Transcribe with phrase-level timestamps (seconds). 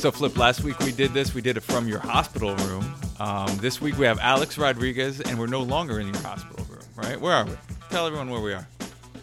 [0.00, 1.34] So, Flip, last week we did this.
[1.34, 2.94] We did it from your hospital room.
[3.18, 6.80] Um, this week we have Alex Rodriguez, and we're no longer in your hospital room,
[6.96, 7.20] right?
[7.20, 7.52] Where are we?
[7.90, 8.66] Tell everyone where we are.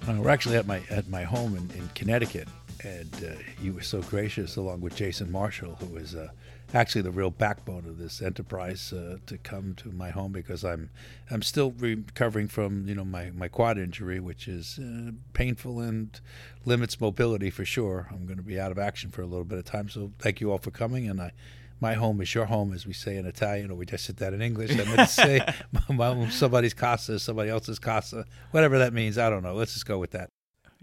[0.07, 2.47] Uh, we're actually at my at my home in, in Connecticut,
[2.83, 6.29] and uh, you were so gracious, along with Jason Marshall, who is uh,
[6.73, 10.89] actually the real backbone of this enterprise, uh, to come to my home because I'm
[11.29, 16.19] I'm still recovering from you know my, my quad injury, which is uh, painful and
[16.65, 18.07] limits mobility for sure.
[18.11, 20.41] I'm going to be out of action for a little bit of time, so thank
[20.41, 21.31] you all for coming, and I
[21.79, 24.33] my home is your home, as we say in Italian, or we just said that
[24.33, 24.71] in English.
[24.71, 25.41] I meant to say
[25.89, 29.17] my, somebody's casa somebody else's casa, whatever that means.
[29.17, 29.53] I don't know.
[29.53, 30.29] Let's just go with that.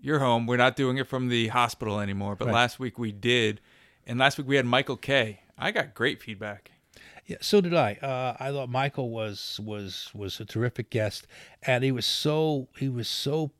[0.04, 0.46] Your home.
[0.46, 2.54] We're not doing it from the hospital anymore, but right.
[2.54, 3.62] last week we did,
[4.06, 5.40] and last week we had Michael Kay.
[5.56, 6.72] I got great feedback.
[7.24, 7.94] Yeah, so did I.
[7.94, 11.26] Uh, I thought Michael was was was a terrific guest,
[11.62, 13.52] and he was so he was so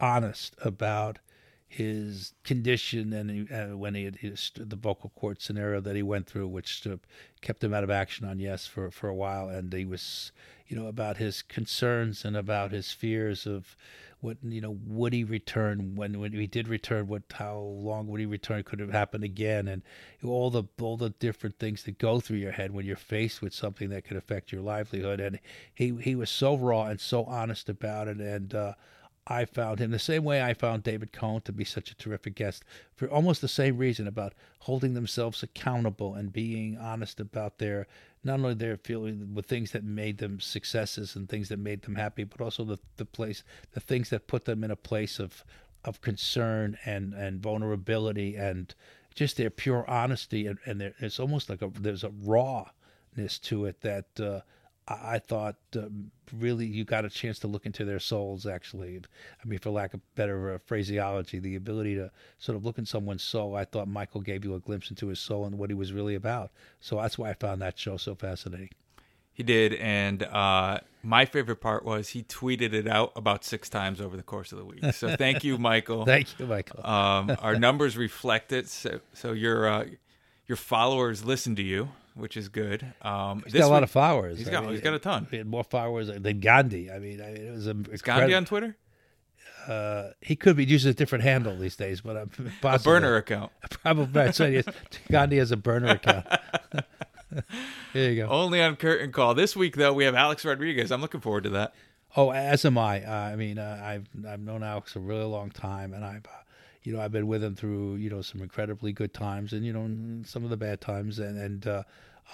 [0.00, 1.18] honest about
[1.68, 6.02] his condition and he, uh, when he had his, the vocal cord scenario that he
[6.02, 6.96] went through, which uh,
[7.40, 10.32] kept him out of action on Yes for, for a while, and he was,
[10.66, 13.74] you know, about his concerns and about his fears of
[14.22, 18.20] what you know would he return when when he did return, what how long would
[18.20, 18.62] he return?
[18.62, 19.66] Could it happen again?
[19.66, 19.82] And
[20.24, 23.52] all the all the different things that go through your head when you're faced with
[23.52, 25.20] something that could affect your livelihood.
[25.20, 25.40] And
[25.74, 28.54] he he was so raw and so honest about it, and.
[28.54, 28.74] Uh,
[29.26, 32.34] I found him the same way I found David Cone to be such a terrific
[32.34, 32.64] guest
[32.96, 37.86] for almost the same reason about holding themselves accountable and being honest about their
[38.24, 41.94] not only their feeling with things that made them successes and things that made them
[41.94, 45.44] happy, but also the the place the things that put them in a place of
[45.84, 48.74] of concern and and vulnerability and
[49.14, 53.66] just their pure honesty and, and there, it's almost like a there's a rawness to
[53.66, 54.40] it that uh,
[54.88, 58.46] I thought um, really you got a chance to look into their souls.
[58.46, 59.00] Actually,
[59.42, 62.86] I mean, for lack of better uh, phraseology, the ability to sort of look in
[62.86, 63.54] someone's soul.
[63.54, 66.16] I thought Michael gave you a glimpse into his soul and what he was really
[66.16, 66.50] about.
[66.80, 68.70] So that's why I found that show so fascinating.
[69.34, 73.98] He did, and uh, my favorite part was he tweeted it out about six times
[73.98, 74.92] over the course of the week.
[74.92, 76.04] So thank you, Michael.
[76.04, 76.84] thank you, Michael.
[76.84, 78.68] um, our numbers reflect it.
[78.68, 79.84] So, so your uh,
[80.46, 82.92] your followers listen to you which is good.
[83.02, 84.38] Um, he's got a lot week, of followers.
[84.38, 85.26] He's got I mean, he's got a ton.
[85.30, 86.90] He had more followers than Gandhi.
[86.90, 87.76] I mean, it was a.
[87.90, 88.76] Is Gandhi on Twitter?
[89.66, 93.52] Uh, he could be using a different handle these days, but I'm a burner account.
[93.70, 94.66] Probably that's right.
[95.10, 96.26] Gandhi has a burner account.
[97.92, 98.28] there you go.
[98.28, 99.92] Only on curtain call this week, though.
[99.92, 100.90] We have Alex Rodriguez.
[100.90, 101.74] I'm looking forward to that.
[102.16, 103.02] Oh, as am I.
[103.04, 106.42] Uh, I mean, uh, I've I've known Alex a really long time, and I've uh,
[106.84, 109.72] you know, I've been with him through, you know, some incredibly good times and, you
[109.72, 111.18] know, some of the bad times.
[111.18, 111.82] And, and, uh,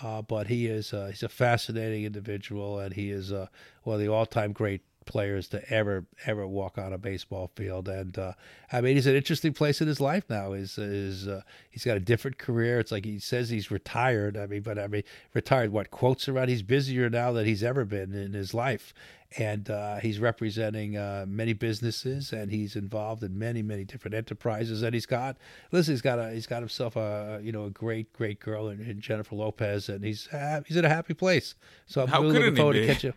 [0.02, 3.46] uh, but he is, uh, he's a fascinating individual and he is, uh,
[3.82, 7.88] one of the all time great players to ever ever walk on a baseball field
[7.88, 8.34] and uh,
[8.70, 10.52] I mean he's an interesting place in his life now.
[10.52, 12.78] Is is uh, he's got a different career.
[12.78, 14.36] It's like he says he's retired.
[14.36, 17.86] I mean but I mean retired what quotes around he's busier now than he's ever
[17.86, 18.92] been in his life
[19.36, 24.82] and uh, he's representing uh, many businesses, and he's involved in many, many different enterprises.
[24.82, 25.36] And he's got,
[25.70, 28.80] listen, he's got a, he's got himself a, you know, a great, great girl in,
[28.80, 30.28] in Jennifer Lopez, and he's
[30.66, 31.54] he's in a happy place.
[31.86, 33.14] So I'm How really looking forward to catch him.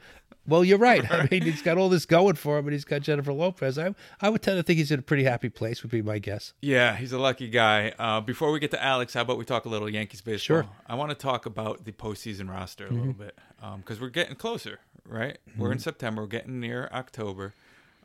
[0.47, 1.09] Well, you're right.
[1.09, 3.77] I mean, he's got all this going for him, and he's got Jennifer Lopez.
[3.77, 5.83] I I would tend to think he's in a pretty happy place.
[5.83, 6.53] Would be my guess.
[6.61, 7.93] Yeah, he's a lucky guy.
[7.97, 10.63] Uh, before we get to Alex, how about we talk a little Yankees baseball?
[10.63, 10.65] Sure.
[10.87, 12.97] I want to talk about the postseason roster a mm-hmm.
[12.97, 13.37] little bit
[13.77, 15.37] because um, we're getting closer right?
[15.49, 15.61] Mm-hmm.
[15.61, 15.83] We're in mm-hmm.
[15.83, 16.21] September.
[16.23, 17.53] We're getting near October.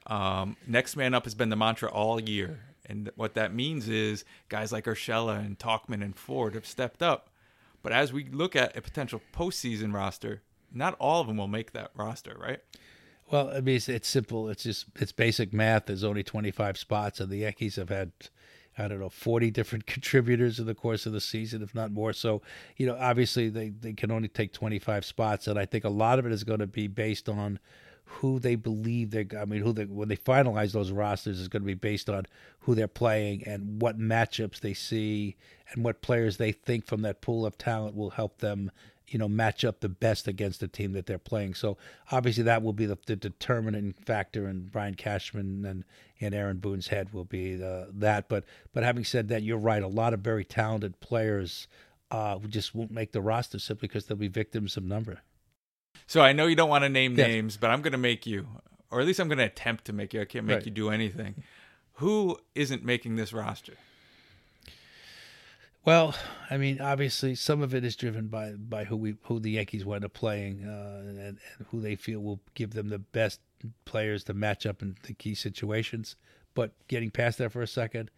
[0.07, 4.25] Um, next man up has been the mantra all year, and what that means is
[4.49, 7.31] guys like Urshela and Tauchman and Ford have stepped up.
[7.83, 11.73] But as we look at a potential postseason roster, not all of them will make
[11.73, 12.61] that roster, right?
[13.31, 14.49] Well, I mean, it's, it's simple.
[14.49, 15.87] It's just it's basic math.
[15.87, 18.13] There's only 25 spots, and the Yankees have had
[18.79, 22.13] I don't know, 40 different contributors in the course of the season, if not more.
[22.13, 22.43] So,
[22.77, 25.47] you know, obviously they, they can only take 25 spots.
[25.47, 27.59] And I think a lot of it is going to be based on
[28.05, 31.63] who they believe they're, I mean, who they, when they finalize those rosters is going
[31.63, 32.27] to be based on
[32.61, 35.37] who they're playing and what matchups they see
[35.73, 38.71] and what players they think from that pool of talent will help them
[39.09, 41.55] you know match up the best against the team that they're playing.
[41.55, 41.77] So
[42.11, 45.85] obviously that will be the, the determining factor, and Brian Cashman and
[46.21, 48.29] and Aaron Boone's head will be the, that.
[48.29, 49.83] But but having said that, you're right.
[49.83, 51.69] A lot of very talented players
[52.11, 55.21] uh, just won't make the roster simply because they'll be victims of number.
[56.07, 57.27] So I know you don't want to name yes.
[57.27, 58.47] names, but I'm going to make you,
[58.91, 60.21] or at least I'm going to attempt to make you.
[60.21, 60.67] I can't make right.
[60.67, 61.43] you do anything.
[61.95, 63.75] Who isn't making this roster?
[65.85, 66.15] Well,
[66.51, 69.85] I mean, obviously, some of it is driven by by who we who the Yankees
[69.85, 71.39] wind up playing uh, and, and,
[71.71, 73.41] who they feel will give them the best
[73.85, 76.17] players to match up in the key situations.
[76.55, 78.11] But getting past that for a second,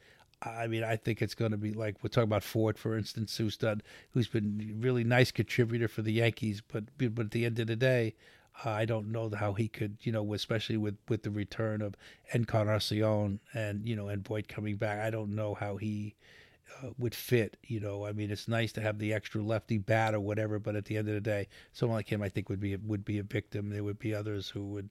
[0.42, 3.36] I mean, I think it's going to be like we're talking about Ford, for instance,
[3.36, 3.82] who's done,
[4.12, 7.76] who's been really nice contributor for the Yankees, but but at the end of the
[7.76, 8.14] day,
[8.64, 11.94] I don't know how he could, you know, especially with with the return of
[12.32, 15.00] Encarnacion and you know and Boyd coming back.
[15.00, 16.14] I don't know how he
[16.82, 17.56] uh, would fit.
[17.64, 20.76] You know, I mean, it's nice to have the extra lefty bat or whatever, but
[20.76, 23.18] at the end of the day, someone like him, I think, would be would be
[23.18, 23.70] a victim.
[23.70, 24.90] There would be others who would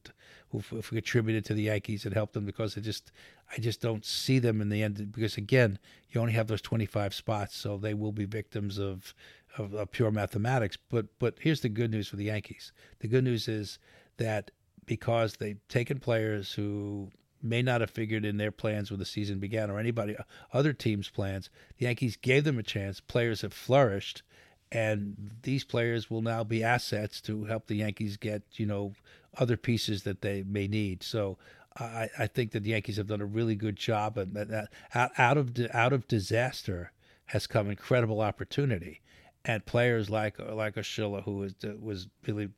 [0.50, 3.12] who, contributed to the Yankees and helped them because it just
[3.56, 5.79] I just don't see them in the end because again,
[6.09, 9.13] you only have those 25 spots, so they will be victims of
[9.57, 10.77] of, of pure mathematics.
[10.89, 12.71] But but here's the good news for the Yankees.
[13.00, 13.79] The good news is
[14.18, 14.51] that
[14.85, 17.12] because they've taken players who
[17.42, 20.24] may not have figured in their plans when the season began or anybody uh,
[20.54, 21.50] other teams' plans.
[21.78, 23.00] The Yankees gave them a chance.
[23.00, 24.24] Players have flourished,
[24.72, 28.94] and these players will now be assets to help the Yankees get you know
[29.38, 31.04] other pieces that they may need.
[31.04, 31.38] So.
[31.80, 35.38] I, I think that the Yankees have done a really good job, and that out
[35.38, 36.92] of out of disaster
[37.28, 39.01] has come incredible opportunity,
[39.45, 42.50] and players like like Urshela, who was was really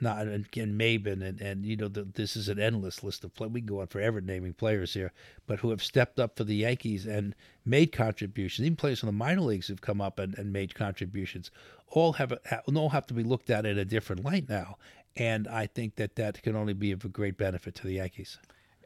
[0.00, 3.48] not and, and and and you know the, this is an endless list of play.
[3.48, 5.12] We go on forever naming players here,
[5.46, 7.34] but who have stepped up for the Yankees and
[7.64, 8.66] made contributions.
[8.66, 11.50] Even players from the minor leagues have come up and, and made contributions.
[11.88, 12.32] All have
[12.66, 14.76] all have to be looked at in a different light now,
[15.16, 18.38] and I think that that can only be of a great benefit to the Yankees.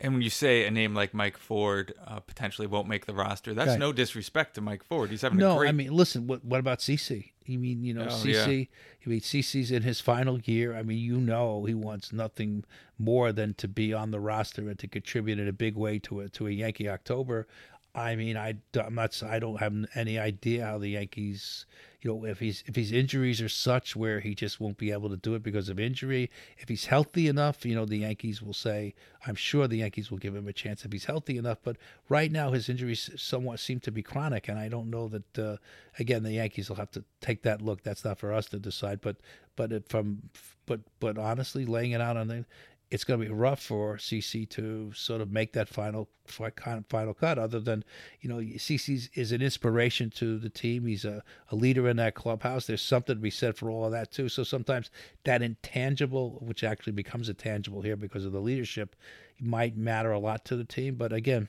[0.02, 3.54] And when you say a name like Mike Ford uh, potentially won't make the roster,
[3.54, 3.78] that's right.
[3.78, 5.10] no disrespect to Mike Ford.
[5.10, 5.58] He's having no.
[5.58, 5.68] Great...
[5.68, 6.26] I mean, listen.
[6.26, 7.30] What what about CC?
[7.46, 8.58] You mean you know oh, CC?
[8.58, 9.06] Yeah.
[9.06, 10.76] I mean CC's in his final year.
[10.76, 12.64] I mean you know he wants nothing
[12.98, 16.20] more than to be on the roster and to contribute in a big way to
[16.20, 17.46] a to a Yankee October.
[17.94, 19.22] I mean, I, I'm not.
[19.22, 21.66] I don't have any idea how the Yankees,
[22.00, 25.10] you know, if he's if his injuries are such where he just won't be able
[25.10, 26.30] to do it because of injury.
[26.56, 28.94] If he's healthy enough, you know, the Yankees will say.
[29.26, 31.58] I'm sure the Yankees will give him a chance if he's healthy enough.
[31.62, 31.76] But
[32.08, 35.38] right now, his injuries somewhat seem to be chronic, and I don't know that.
[35.38, 35.56] Uh,
[35.98, 37.82] again, the Yankees will have to take that look.
[37.82, 39.02] That's not for us to decide.
[39.02, 39.16] But
[39.54, 40.30] but it, from
[40.64, 42.46] but but honestly, laying it out on the
[42.92, 47.38] it's going to be rough for CC to sort of make that final final cut.
[47.38, 47.84] Other than,
[48.20, 50.86] you know, CC is an inspiration to the team.
[50.86, 52.66] He's a, a leader in that clubhouse.
[52.66, 54.28] There's something to be said for all of that too.
[54.28, 54.90] So sometimes
[55.24, 58.94] that intangible, which actually becomes a tangible here because of the leadership,
[59.40, 60.96] might matter a lot to the team.
[60.96, 61.48] But again,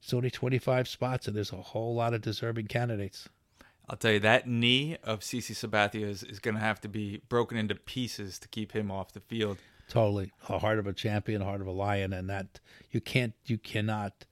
[0.00, 3.28] it's only 25 spots, and there's a whole lot of deserving candidates.
[3.88, 7.20] I'll tell you that knee of CC Sabathia is, is going to have to be
[7.28, 9.58] broken into pieces to keep him off the field.
[9.88, 12.60] Totally, a heart of a champion, heart of a lion, and that
[12.90, 14.24] you can't, you cannot,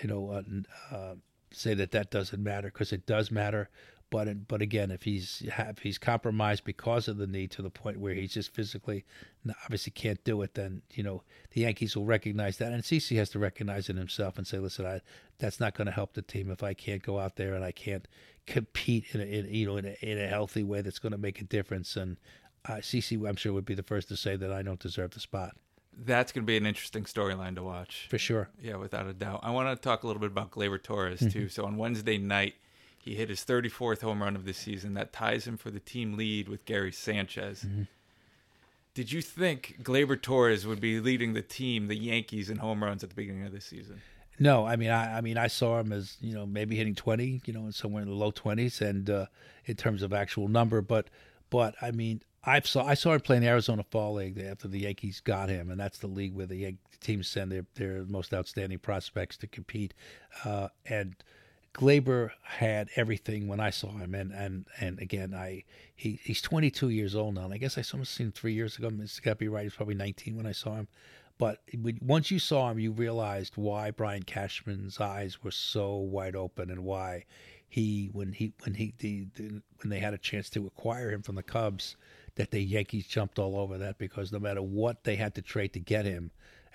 [0.00, 1.14] you know, uh, uh,
[1.52, 3.68] say that that doesn't matter because it does matter.
[4.10, 8.00] But but again, if he's if he's compromised because of the knee to the point
[8.00, 9.04] where he's just physically
[9.64, 11.22] obviously can't do it, then you know
[11.52, 14.84] the Yankees will recognize that, and CC has to recognize it himself and say, listen,
[14.84, 15.00] I,
[15.38, 17.70] that's not going to help the team if I can't go out there and I
[17.70, 18.06] can't
[18.46, 21.18] compete in, a, in you know in a, in a healthy way that's going to
[21.18, 21.96] make a difference.
[21.96, 22.16] And
[22.68, 25.20] uh, CC, I'm sure, would be the first to say that I don't deserve the
[25.20, 25.56] spot.
[25.96, 28.06] That's going to be an interesting storyline to watch.
[28.08, 28.48] For sure.
[28.62, 29.40] Yeah, without a doubt.
[29.42, 31.26] I want to talk a little bit about Gleyber Torres, too.
[31.26, 31.48] Mm-hmm.
[31.48, 32.54] So on Wednesday night,
[32.98, 34.94] he hit his 34th home run of the season.
[34.94, 37.64] That ties him for the team lead with Gary Sanchez.
[37.66, 37.82] Mm-hmm.
[38.92, 43.02] Did you think Gleyber Torres would be leading the team, the Yankees, in home runs
[43.02, 44.02] at the beginning of the season?
[44.38, 47.42] No, I mean, I, I mean, I saw him as you know maybe hitting twenty,
[47.44, 49.26] you know, somewhere in the low twenties, and uh,
[49.66, 51.08] in terms of actual number, but
[51.50, 54.66] but I mean, I saw I saw him play in the Arizona Fall League after
[54.66, 58.32] the Yankees got him, and that's the league where the teams send their their most
[58.32, 59.92] outstanding prospects to compete.
[60.44, 61.16] Uh, and
[61.74, 66.88] Gleyber had everything when I saw him, and and and again, I he he's 22
[66.88, 68.90] years old now, and I guess I saw him seen three years ago.
[69.00, 69.64] It's got to be right.
[69.64, 70.88] He's probably 19 when I saw him.
[71.36, 71.62] But
[72.02, 76.84] once you saw him, you realized why Brian Cashman's eyes were so wide open, and
[76.84, 77.24] why
[77.68, 81.22] he when he when he the, the when they had a chance to acquire him
[81.22, 81.96] from the Cubs
[82.40, 85.74] that the Yankees jumped all over that because no matter what they had to trade
[85.74, 86.30] to get him,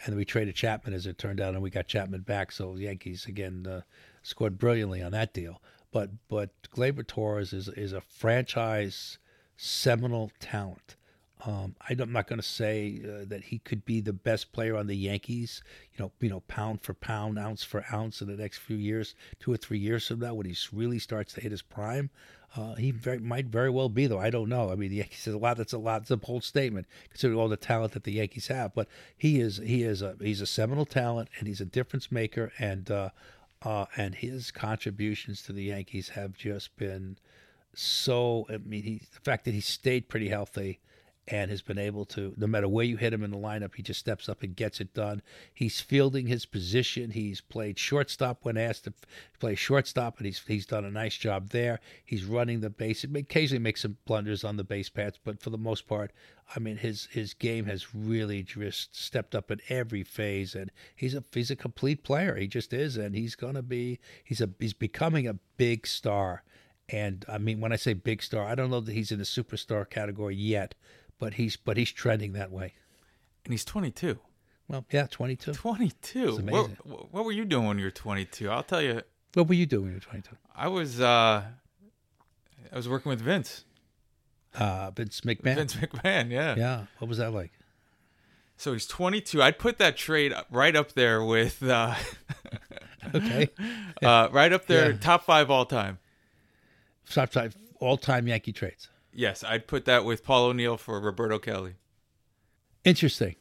[0.05, 2.51] and we traded Chapman as it turned out, and we got Chapman back.
[2.51, 3.81] So the Yankees again uh,
[4.21, 5.59] scored brilliantly on that deal.
[5.91, 9.17] But but Gleyber Torres is is a franchise
[9.57, 10.97] seminal talent.
[11.45, 14.87] Um, I'm not going to say uh, that he could be the best player on
[14.87, 15.61] the Yankees,
[15.93, 19.15] you know, you know, pound for pound, ounce for ounce in the next few years,
[19.39, 22.09] two or three years from now, when he really starts to hit his prime.
[22.55, 24.19] Uh, he very, might very well be, though.
[24.19, 24.71] I don't know.
[24.71, 25.57] I mean, the Yankees is a lot.
[25.57, 26.03] That's a lot.
[26.03, 28.73] It's a bold statement considering all the talent that the Yankees have.
[28.73, 28.87] But
[29.17, 32.53] he is he is a he's a seminal talent, and he's a difference maker.
[32.57, 33.09] And uh,
[33.61, 37.17] uh, and his contributions to the Yankees have just been
[37.73, 38.47] so.
[38.49, 40.79] I mean, he, the fact that he stayed pretty healthy,
[41.27, 43.81] and has been able to, no matter where you hit him in the lineup, he
[43.81, 45.21] just steps up and gets it done.
[45.53, 47.11] He's fielding his position.
[47.11, 48.93] He's played shortstop when asked to
[49.39, 51.79] play shortstop, and he's he's done a nice job there.
[52.03, 53.01] He's running the base.
[53.01, 56.11] He occasionally makes some blunders on the base paths, but for the most part,
[56.55, 61.15] I mean, his his game has really just stepped up in every phase, and he's
[61.15, 62.35] a he's a complete player.
[62.35, 66.43] He just is, and he's gonna be he's a he's becoming a big star.
[66.87, 69.25] And I mean, when I say big star, I don't know that he's in the
[69.25, 70.75] superstar category yet,
[71.19, 72.73] but he's but he's trending that way.
[73.43, 74.19] And he's 22.
[74.67, 75.53] Well, yeah, 22.
[75.53, 76.37] 22.
[76.37, 76.69] What,
[77.13, 78.49] what were you doing when you were 22?
[78.49, 79.01] I'll tell you.
[79.35, 80.35] What were you doing when you were 22?
[80.55, 81.43] I was uh
[82.71, 83.65] I was working with Vince.
[84.55, 85.55] Uh Vince McMahon.
[85.55, 86.55] Vince McMahon, yeah.
[86.57, 86.83] Yeah.
[86.99, 87.51] What was that like?
[88.57, 89.43] So he's 22.
[89.43, 91.93] I'd put that trade right up there with uh
[93.13, 93.49] Okay.
[94.01, 94.97] uh right up there Yeah.
[94.97, 95.99] top 5 all time.
[97.07, 98.89] Top five all time Yankee trades.
[99.15, 101.75] Yes, I'd put that with Paul O'Neill for Roberto Kelly.
[102.83, 103.35] Interesting.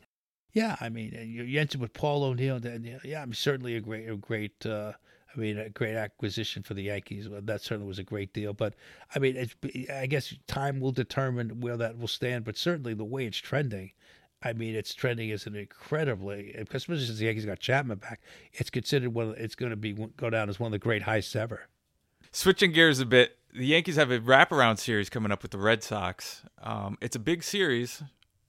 [0.53, 2.61] Yeah, I mean, you, entered with Paul O'Neill.
[2.61, 4.65] Then, yeah, I mean, certainly a great, a great.
[4.65, 4.93] Uh,
[5.37, 7.27] I mean, a great acquisition for the Yankees.
[7.29, 8.53] That certainly was a great deal.
[8.53, 8.75] But
[9.17, 9.51] I mean,
[9.93, 12.45] I guess time will determine where that will stand.
[12.45, 13.91] But certainly, the way it's trending,
[14.45, 18.21] I mean, it's trending as an incredibly, especially since the Yankees got Chapman back.
[18.53, 19.35] It's considered one.
[19.37, 21.67] It's going to be go down as one of the great heists ever.
[22.35, 25.85] Switching gears a bit, the Yankees have a wraparound series coming up with the Red
[25.85, 26.43] Sox.
[26.61, 28.03] Um, it's a big series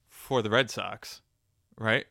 [0.09, 1.21] for the Red Sox,
[1.77, 2.07] right?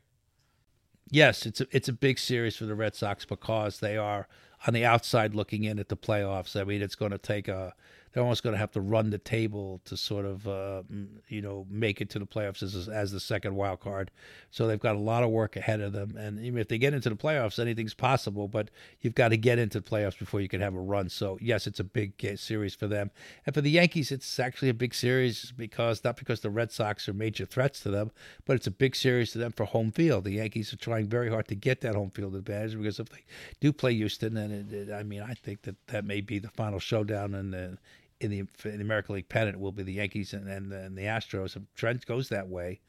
[1.10, 4.28] Yes, it's a, it's a big series for the Red Sox because they are
[4.68, 6.58] on the outside looking in at the playoffs.
[6.58, 7.74] I mean, it's going to take a
[8.14, 10.82] they're almost going to have to run the table to sort of uh,
[11.28, 14.12] you know make it to the playoffs as as the second wild card.
[14.52, 16.94] So they've got a lot of work ahead of them, and even if they get
[16.94, 18.46] into the playoffs, anything's possible.
[18.46, 21.08] But you've got to get into the playoffs before you can have a run.
[21.08, 23.10] So yes, it's a big series for them,
[23.44, 27.08] and for the Yankees, it's actually a big series because not because the Red Sox
[27.08, 28.12] are major threats to them,
[28.44, 30.22] but it's a big series to them for home field.
[30.22, 33.24] The Yankees are trying very hard to get that home field advantage because if they
[33.58, 36.48] do play Houston, then it, it, I mean, I think that that may be the
[36.50, 37.76] final showdown in the
[38.20, 41.02] in the, in the American League pennant will be the Yankees and, and, and the
[41.02, 41.56] Astros.
[41.56, 42.80] If Trent goes that way,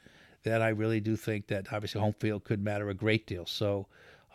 [0.43, 3.45] then I really do think that obviously home field could matter a great deal.
[3.45, 3.87] So,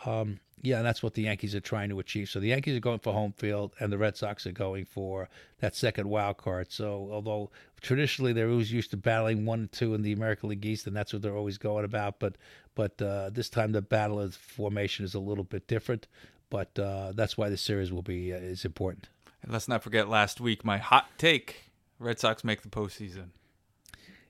[0.05, 2.29] um, yeah, that's what the Yankees are trying to achieve.
[2.29, 5.29] So the Yankees are going for home field, and the Red Sox are going for
[5.61, 6.71] that second wild card.
[6.71, 10.67] So although traditionally they're always used to battling one and two in the American League
[10.67, 12.19] East, and that's what they're always going about.
[12.19, 12.37] But
[12.75, 16.07] but uh, this time the battle of formation is a little bit different.
[16.51, 19.09] But uh, that's why the series will be uh, is important.
[19.43, 23.29] And let's not forget last week my hot take: Red Sox make the postseason.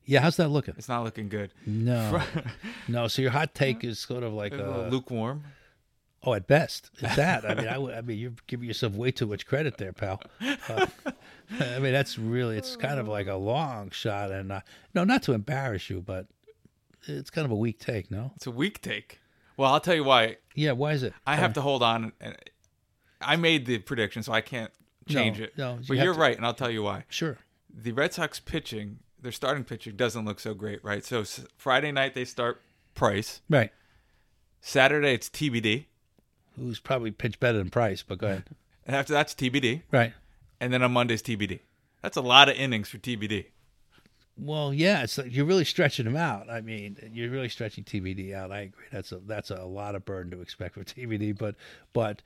[0.04, 0.74] Yeah, how's that looking?
[0.76, 1.52] It's not looking good.
[1.66, 2.22] No,
[2.88, 3.08] no.
[3.08, 5.44] So your hot take is sort of like a a, lukewarm.
[6.22, 7.48] Oh, at best, it's that.
[7.48, 10.20] I mean, I, I mean, you're giving yourself way too much credit there, pal.
[10.68, 10.86] Uh,
[11.60, 14.60] I mean, that's really, it's kind of like a long shot, and uh,
[14.92, 16.26] no, not to embarrass you, but
[17.06, 18.32] it's kind of a weak take, no?
[18.36, 19.18] It's a weak take.
[19.56, 20.36] Well, I'll tell you why.
[20.54, 21.14] Yeah, why is it?
[21.26, 22.12] I have to hold on.
[23.22, 24.72] I made the prediction, so I can't
[25.08, 25.58] change No, it.
[25.58, 27.04] no, you but you're to- right, and I'll tell you why.
[27.08, 27.38] Sure.
[27.72, 31.04] The Red Sox pitching, their starting pitching doesn't look so great, right?
[31.04, 32.60] So s- Friday night they start
[32.94, 33.40] Price.
[33.48, 33.70] Right.
[34.60, 35.86] Saturday it's TBD,
[36.56, 38.44] Who's probably pitched better than Price, but go ahead.
[38.86, 40.12] and after that's TBD, Right.
[40.60, 41.60] and then on Monday's TBD.
[42.02, 43.46] That's a lot of innings for TBD.
[44.36, 46.48] Well, yeah, it's like you're really stretching them out.
[46.50, 48.50] I mean, you're really stretching TBD out.
[48.50, 48.86] I agree.
[48.90, 51.56] That's a that's a lot of burden to expect for TBD, but
[51.92, 52.22] but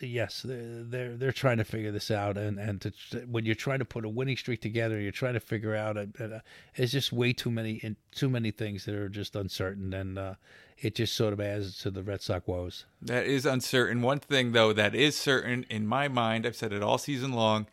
[0.00, 2.92] yes, they're they're, trying to figure this out, and and to,
[3.26, 5.96] when you're trying to put a winning streak together, you're trying to figure out.
[5.96, 6.40] Uh, uh,
[6.74, 10.34] it's just way too many too many things that are just uncertain, and uh,
[10.78, 12.86] it just sort of adds to the Red Sox woes.
[13.02, 14.02] That is uncertain.
[14.02, 17.66] One thing though that is certain in my mind, I've said it all season long.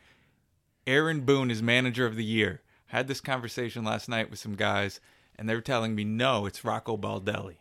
[0.85, 2.61] Aaron Boone is manager of the year.
[2.87, 5.01] Had this conversation last night with some guys,
[5.37, 7.57] and they were telling me no, it's Rocco Baldelli.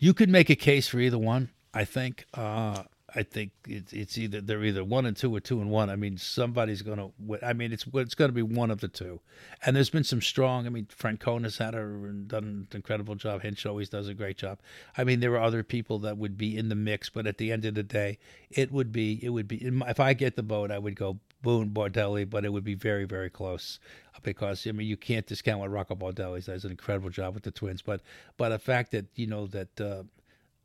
[0.00, 1.50] You could make a case for either one.
[1.72, 2.24] I think.
[2.34, 2.82] Uh,
[3.14, 5.90] I think it's it's either they're either one and two or two and one.
[5.90, 7.38] I mean, somebody's going to.
[7.44, 9.20] I mean, it's it's going to be one of the two.
[9.64, 10.66] And there's been some strong.
[10.66, 11.84] I mean, Francona's had a
[12.26, 13.42] done an incredible job.
[13.42, 14.58] Hinch always does a great job.
[14.96, 17.52] I mean, there are other people that would be in the mix, but at the
[17.52, 18.18] end of the day,
[18.50, 21.70] it would be it would be if I get the vote, I would go Boone
[21.70, 23.78] Baldelli, but it would be very very close
[24.22, 27.50] because I mean you can't discount what Rocco Baldelli does an incredible job with the
[27.50, 28.02] Twins, but
[28.36, 29.80] but the fact that you know that.
[29.80, 30.02] Uh,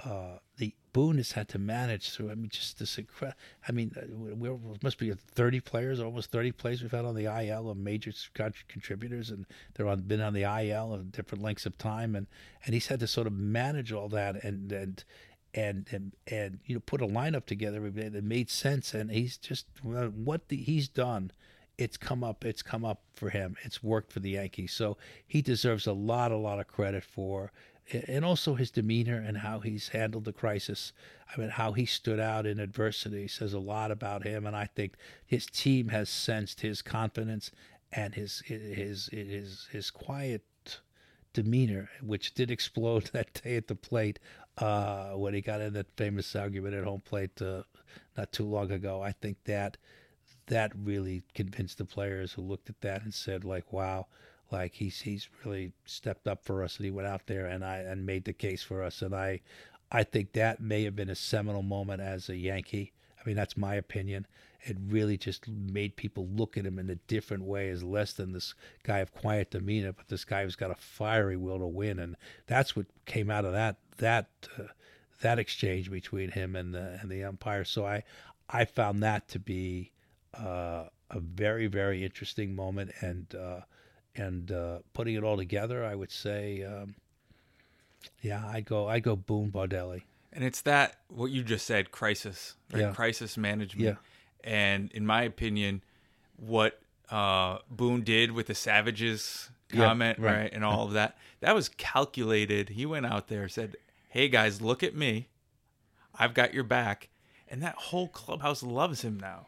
[0.03, 2.31] uh, the Boone has had to manage through.
[2.31, 3.37] I mean, just this incredible.
[3.67, 4.49] I mean, uh, we
[4.81, 8.53] must be 30 players, almost 30 players we've had on the IL of major con-
[8.67, 12.27] contributors, and they're on been on the IL of different lengths of time, and
[12.65, 15.03] and he's had to sort of manage all that and and.
[15.57, 19.67] And, and and you know put a lineup together that made sense and he's just
[19.81, 21.31] what the, he's done
[21.77, 22.45] it's come up.
[22.45, 23.55] It's come up for him.
[23.63, 24.73] It's worked for the Yankees.
[24.73, 24.97] So
[25.27, 27.51] he deserves a lot, a lot of credit for,
[27.91, 30.91] and also his demeanor and how he's handled the crisis.
[31.35, 34.45] I mean, how he stood out in adversity says a lot about him.
[34.45, 34.93] And I think
[35.25, 37.51] his team has sensed his confidence
[37.91, 40.43] and his his his his quiet
[41.33, 44.19] demeanor, which did explode that day at the plate
[44.57, 47.63] uh, when he got in that famous argument at home plate uh,
[48.17, 49.01] not too long ago.
[49.01, 49.77] I think that
[50.47, 54.07] that really convinced the players who looked at that and said, like, wow,
[54.51, 57.77] like he's he's really stepped up for us and he went out there and I
[57.77, 59.41] and made the case for us and I
[59.91, 62.91] I think that may have been a seminal moment as a Yankee.
[63.19, 64.27] I mean that's my opinion.
[64.61, 68.33] It really just made people look at him in a different way as less than
[68.33, 71.99] this guy of quiet demeanor, but this guy who's got a fiery will to win,
[71.99, 72.15] and
[72.47, 74.63] that's what came out of that that uh,
[75.21, 77.63] that exchange between him and the and the umpire.
[77.63, 78.03] So I
[78.49, 79.91] I found that to be
[80.33, 83.61] uh, a very very interesting moment, and uh,
[84.17, 86.95] and uh, putting it all together, I would say, um,
[88.21, 90.03] yeah, I go I go Boone Baldelli.
[90.33, 92.81] And it's that what you just said, crisis, right?
[92.81, 92.91] Yeah.
[92.91, 93.85] crisis management.
[93.85, 93.95] Yeah.
[94.43, 95.81] And in my opinion,
[96.37, 96.79] what
[97.09, 100.37] uh, Boone did with the Savages Yeah, comment, right.
[100.37, 100.49] right.
[100.53, 102.69] and all of that, that was calculated.
[102.69, 103.77] He went out there, said,
[104.09, 105.29] "Hey guys, look at me.
[106.17, 107.09] I've got your back,"
[107.47, 109.47] and that whole clubhouse loves him now.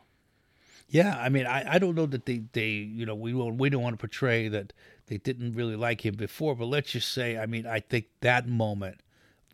[0.90, 3.70] Yeah, I mean, I, I don't know that they, they you know we don't we
[3.70, 4.72] don't want to portray that
[5.08, 8.48] they didn't really like him before, but let's just say, I mean, I think that
[8.48, 9.02] moment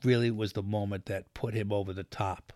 [0.04, 2.54] really was the moment that put him over the top,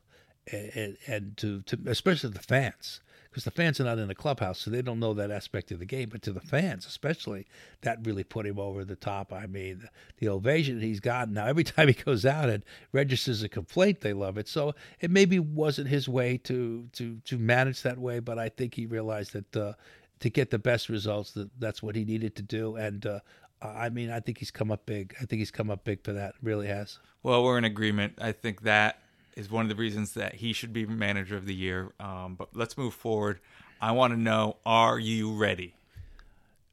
[0.52, 3.02] and, and to, to especially the fans,
[3.38, 5.78] because the fans are not in the clubhouse, so they don't know that aspect of
[5.78, 6.10] the game.
[6.10, 7.46] But to the fans, especially,
[7.82, 9.32] that really put him over the top.
[9.32, 13.44] I mean, the, the ovation he's gotten now every time he goes out and registers
[13.44, 14.48] a complaint, they love it.
[14.48, 18.74] So it maybe wasn't his way to to to manage that way, but I think
[18.74, 19.56] he realized that.
[19.56, 19.74] Uh,
[20.20, 23.20] to get the best results, that that's what he needed to do, and uh,
[23.62, 25.14] I mean, I think he's come up big.
[25.22, 26.34] I think he's come up big for that.
[26.42, 26.98] Really has.
[27.22, 28.14] Well, we're in agreement.
[28.20, 29.00] I think that
[29.38, 31.94] is one of the reasons that he should be manager of the year.
[32.00, 33.40] Um, but let's move forward.
[33.80, 35.76] I want to know: Are you ready?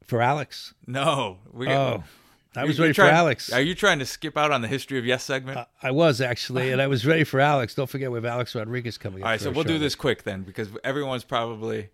[0.03, 2.03] For Alex, No, we oh,
[2.55, 3.51] I was ready for Alex.
[3.51, 5.57] Are you trying to skip out on the history of Yes segment?
[5.57, 7.75] Uh, I was actually, and I was ready for Alex.
[7.75, 9.21] Don't forget we have Alex Rodriguez coming.
[9.21, 11.89] up All right, so we'll do this quick then, because everyone's probably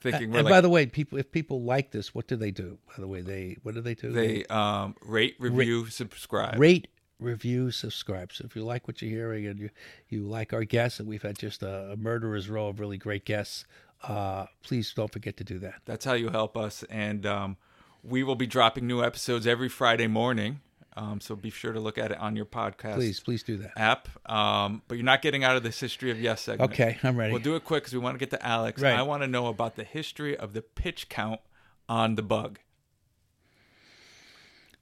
[0.00, 2.50] thinking we're And like by the way, people, if people like this, what do they
[2.50, 2.78] do?
[2.88, 4.10] By the way, they what do they do?
[4.12, 6.58] they um, rate, review, subscribe.
[6.58, 6.88] rate,
[7.24, 8.32] review, subscribe.
[8.32, 9.70] So if you like what you're hearing and you,
[10.08, 13.24] you like our guests, and we've had just a, a murderer's row of really great
[13.24, 13.64] guests,
[14.02, 15.80] uh, please don't forget to do that.
[15.84, 16.84] That's how you help us.
[16.90, 17.56] And um,
[18.02, 20.60] we will be dropping new episodes every Friday morning.
[20.96, 23.72] Um, so be sure to look at it on your podcast Please, please do that.
[23.76, 24.08] app.
[24.30, 26.70] Um, but you're not getting out of this history of Yes segment.
[26.70, 27.32] Okay, I'm ready.
[27.32, 28.80] We'll do it quick because we want to get to Alex.
[28.80, 28.94] Right.
[28.94, 31.40] I want to know about the history of the pitch count
[31.88, 32.60] on the bug.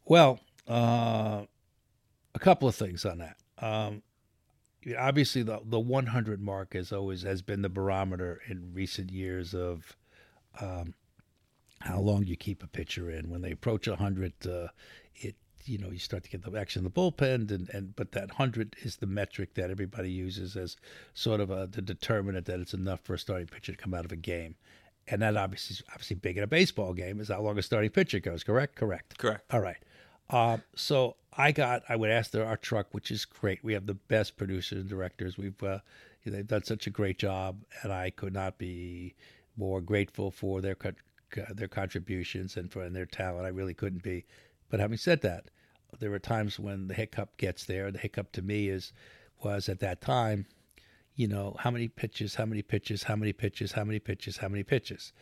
[0.04, 1.44] Well, uh,
[2.42, 3.36] couple of things on that.
[3.58, 4.02] Um,
[4.98, 9.96] obviously, the the 100 mark has always has been the barometer in recent years of
[10.60, 10.94] um,
[11.80, 13.30] how long you keep a pitcher in.
[13.30, 14.68] When they approach 100, uh,
[15.14, 18.12] it you know you start to get the action in the bullpen, and, and but
[18.12, 20.76] that 100 is the metric that everybody uses as
[21.14, 24.04] sort of a the determinant that it's enough for a starting pitcher to come out
[24.04, 24.56] of a game.
[25.08, 27.90] And that obviously is obviously big in a baseball game is how long a starting
[27.90, 28.44] pitcher goes.
[28.44, 28.76] Correct.
[28.76, 29.18] Correct.
[29.18, 29.44] Correct.
[29.52, 29.78] All right.
[30.30, 33.62] Um, so I got, I would ask their, our truck, which is great.
[33.62, 35.36] We have the best producers and directors.
[35.36, 35.78] We've, uh,
[36.24, 39.14] they've done such a great job, and I could not be
[39.56, 40.76] more grateful for their
[41.54, 43.46] their contributions and for and their talent.
[43.46, 44.24] I really couldn't be.
[44.68, 45.46] But having said that,
[45.98, 47.90] there are times when the hiccup gets there.
[47.90, 48.92] The hiccup to me is
[49.42, 50.46] was at that time,
[51.16, 54.48] you know, how many pitches, how many pitches, how many pitches, how many pitches, how
[54.48, 55.12] many pitches,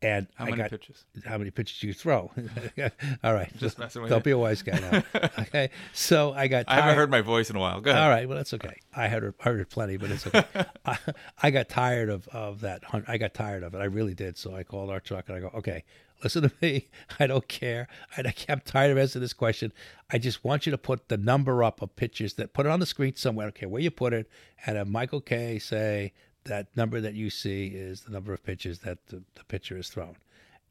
[0.00, 1.04] and How I many got pitches?
[1.24, 2.30] how many pitches you throw.
[3.24, 4.24] All right, Just messing with don't you.
[4.24, 5.02] be a wise guy now.
[5.40, 6.66] okay, so I got.
[6.68, 7.80] I haven't heard my voice in a while.
[7.80, 8.02] Go ahead.
[8.02, 8.80] All right, well that's okay.
[8.94, 10.44] I heard heard it plenty, but it's okay.
[10.86, 10.98] I,
[11.42, 12.82] I got tired of of that.
[13.06, 13.78] I got tired of it.
[13.78, 14.36] I really did.
[14.36, 15.84] So I called our truck and I go, okay,
[16.22, 16.88] listen to me.
[17.18, 17.88] I don't care.
[18.16, 19.72] I, I'm tired of answering this question.
[20.10, 22.80] I just want you to put the number up of pitches that put it on
[22.80, 23.46] the screen somewhere.
[23.46, 24.28] I don't care where you put it,
[24.64, 26.12] and have Michael Kay say
[26.48, 29.88] that number that you see is the number of pitches that the, the pitcher has
[29.88, 30.16] thrown.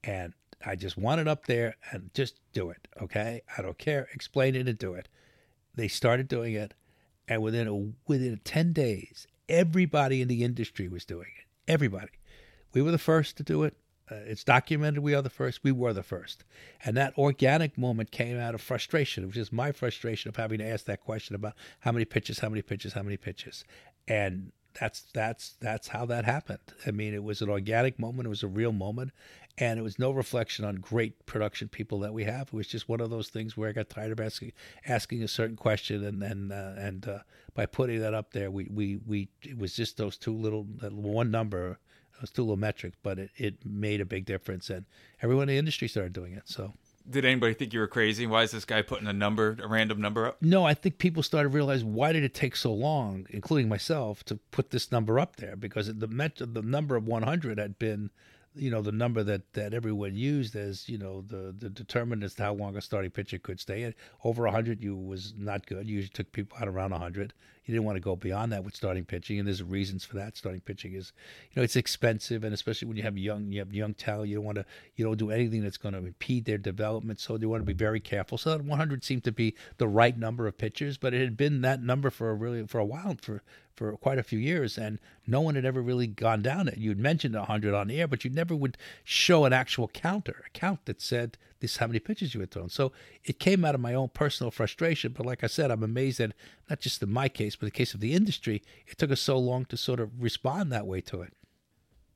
[0.04, 0.34] And
[0.66, 2.88] I just want it up there and just do it.
[3.02, 3.42] Okay.
[3.58, 4.08] I don't care.
[4.14, 5.08] Explain it and do it.
[5.76, 6.74] They started doing it.
[7.28, 11.72] And within a, within 10 days, everybody in the industry was doing it.
[11.72, 12.12] Everybody.
[12.74, 13.76] We were the first to do it.
[14.10, 15.64] Uh, it's documented we are the first.
[15.64, 16.46] We were the first.
[16.86, 19.28] And that organic moment came out of frustration.
[19.28, 22.50] which is my frustration of having to ask that question about how many pitches, how
[22.50, 23.66] many pitches, how many pitches.
[24.08, 26.60] And that's that's that's how that happened.
[26.86, 28.26] I mean, it was an organic moment.
[28.26, 29.12] It was a real moment,
[29.58, 32.48] and it was no reflection on great production people that we have.
[32.48, 34.54] It was just one of those things where I got tired of asking
[34.86, 37.20] asking a certain question, and and uh, and uh,
[37.54, 41.32] by putting that up there, we we we it was just those two little one
[41.32, 41.80] number,
[42.20, 44.86] those two little metrics, but it it made a big difference, and
[45.22, 46.44] everyone in the industry started doing it.
[46.46, 46.74] So
[47.10, 48.28] did anybody think you were crazy?
[48.28, 50.42] Why is this guy putting a number, a random number up?
[50.42, 54.24] No, I think people started to realize why did it take so long, including myself,
[54.26, 58.10] to put this number up there because the met, the number of 100 had been
[58.56, 62.34] you know the number that that everyone used as you know the the determinant as
[62.34, 63.94] to how long a starting pitcher could stay in
[64.24, 67.34] over 100 you was not good you usually took people out around 100
[67.68, 70.38] you didn't want to go beyond that with starting pitching and there's reasons for that.
[70.38, 71.12] Starting pitching is
[71.52, 74.36] you know it's expensive and especially when you have young you have young talent you
[74.36, 77.50] don't want to you don't do anything that's going to impede their development so you
[77.50, 78.38] want to be very careful.
[78.38, 81.62] So that 100 seemed to be the right number of pitchers but it had been
[81.62, 83.44] that number for a really for a while for
[83.78, 86.78] for quite a few years, and no one had ever really gone down it.
[86.78, 90.50] You'd mentioned 100 on the air, but you never would show an actual counter, a
[90.50, 92.70] count that said this is how many pitches you had thrown.
[92.70, 92.92] So
[93.24, 95.14] it came out of my own personal frustration.
[95.14, 96.34] But like I said, I'm amazed that
[96.70, 99.38] not just in my case, but the case of the industry, it took us so
[99.38, 101.34] long to sort of respond that way to it.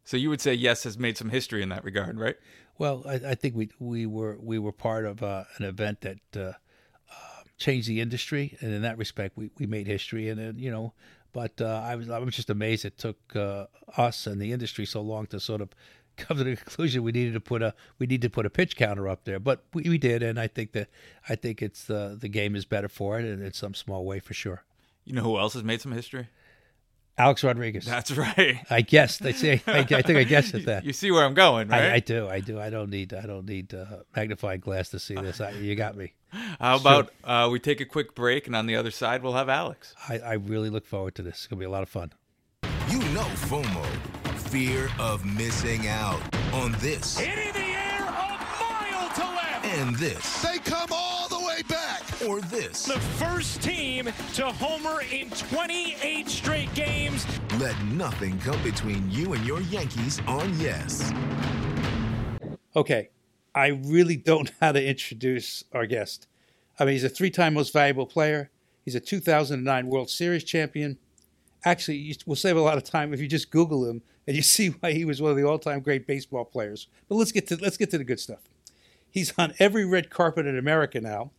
[0.03, 2.35] So you would say yes has made some history in that regard, right?
[2.77, 6.19] Well, I, I think we we were we were part of uh, an event that
[6.35, 10.29] uh, uh, changed the industry, and in that respect, we, we made history.
[10.29, 10.93] And uh, you know,
[11.33, 13.65] but uh, I was I was just amazed it took uh,
[13.97, 15.69] us and the industry so long to sort of
[16.17, 18.75] come to the conclusion we needed to put a we need to put a pitch
[18.75, 19.39] counter up there.
[19.39, 20.89] But we, we did, and I think that
[21.27, 24.19] I think it's uh, the game is better for it, and in some small way
[24.19, 24.63] for sure.
[25.05, 26.27] You know who else has made some history?
[27.17, 27.85] Alex Rodriguez.
[27.85, 28.59] That's right.
[28.69, 29.23] I guessed.
[29.25, 29.61] I say.
[29.67, 30.85] I, I think I guessed at that.
[30.85, 31.83] You see where I'm going, right?
[31.83, 32.27] I, I do.
[32.27, 32.59] I do.
[32.59, 33.13] I don't need.
[33.13, 35.41] I don't need uh, magnifying glass to see this.
[35.41, 36.13] I, you got me.
[36.59, 39.49] How about uh, we take a quick break, and on the other side we'll have
[39.49, 39.93] Alex.
[40.07, 41.33] I, I really look forward to this.
[41.35, 42.13] It's gonna be a lot of fun.
[42.89, 43.85] You know FOMO,
[44.49, 46.21] fear of missing out
[46.53, 47.17] on this.
[47.17, 49.65] Hitting the air a mile to left.
[49.65, 50.41] And this.
[50.41, 52.01] They come all the way back.
[52.27, 52.83] Or this.
[52.85, 57.25] The first team to homer in 28 straight games.
[57.59, 61.11] Let nothing come between you and your Yankees on Yes.
[62.75, 63.09] Okay,
[63.53, 66.27] I really don't know how to introduce our guest.
[66.79, 68.49] I mean, he's a three time most valuable player,
[68.85, 70.97] he's a 2009 World Series champion.
[71.63, 74.69] Actually, we'll save a lot of time if you just Google him and you see
[74.69, 76.87] why he was one of the all time great baseball players.
[77.07, 78.39] But let's get, to, let's get to the good stuff.
[79.09, 81.31] He's on every red carpet in America now.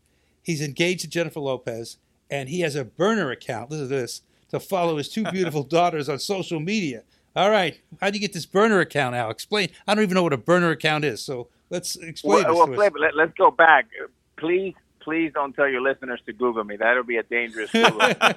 [0.42, 1.96] He's engaged to Jennifer Lopez,
[2.30, 3.70] and he has a burner account.
[3.70, 7.02] Listen to this to follow his two beautiful daughters on social media.
[7.34, 9.30] All right, how do you get this burner account, Al?
[9.30, 9.70] Explain.
[9.86, 12.44] I don't even know what a burner account is, so let's explain.
[12.44, 13.88] Well, well let, us go back.
[14.36, 16.76] Please, please don't tell your listeners to Google me.
[16.76, 18.02] That'll be a dangerous Google.
[18.02, 18.36] okay.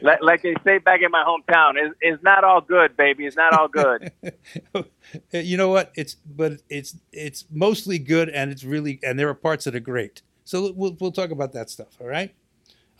[0.02, 3.26] like, like they say back in my hometown, it's, it's not all good, baby.
[3.26, 4.10] It's not all good.
[5.32, 5.92] you know what?
[5.94, 9.80] It's but it's it's mostly good, and it's really and there are parts that are
[9.80, 10.22] great.
[10.44, 11.98] So we'll we'll talk about that stuff.
[12.00, 12.34] All right.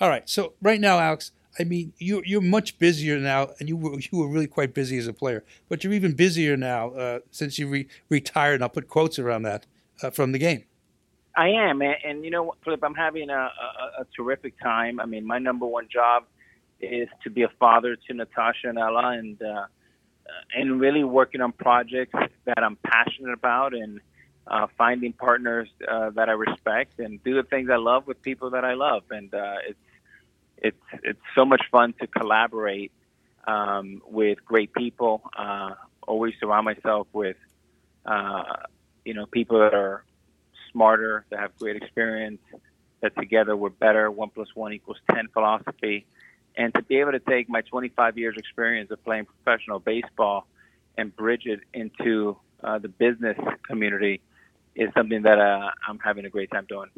[0.01, 0.29] All right.
[0.29, 4.19] So right now, Alex, I mean, you you're much busier now, and you were you
[4.19, 7.69] were really quite busy as a player, but you're even busier now uh, since you
[7.69, 8.55] re- retired.
[8.55, 9.67] And I'll put quotes around that
[10.03, 10.65] uh, from the game.
[11.37, 15.01] I am, and, and you know Flip, I'm having a, a, a terrific time.
[15.01, 16.25] I mean, my number one job
[16.81, 19.67] is to be a father to Natasha and Ella, and uh,
[20.55, 24.01] and really working on projects that I'm passionate about, and
[24.47, 28.51] uh, finding partners uh, that I respect, and do the things I love with people
[28.51, 29.79] that I love, and uh, it's
[30.59, 32.93] it's it's so much fun to collaborate
[33.47, 35.23] um, with great people.
[35.37, 35.75] Uh,
[36.07, 37.37] always surround myself with
[38.05, 38.43] uh,
[39.05, 40.05] you know people that are
[40.73, 42.41] smarter, that have great experience,
[43.01, 44.11] that together we're better.
[44.11, 46.07] One plus one equals ten philosophy,
[46.57, 50.47] and to be able to take my 25 years experience of playing professional baseball
[50.99, 54.21] and bridge it into uh, the business community
[54.75, 56.91] is something that uh, I'm having a great time doing.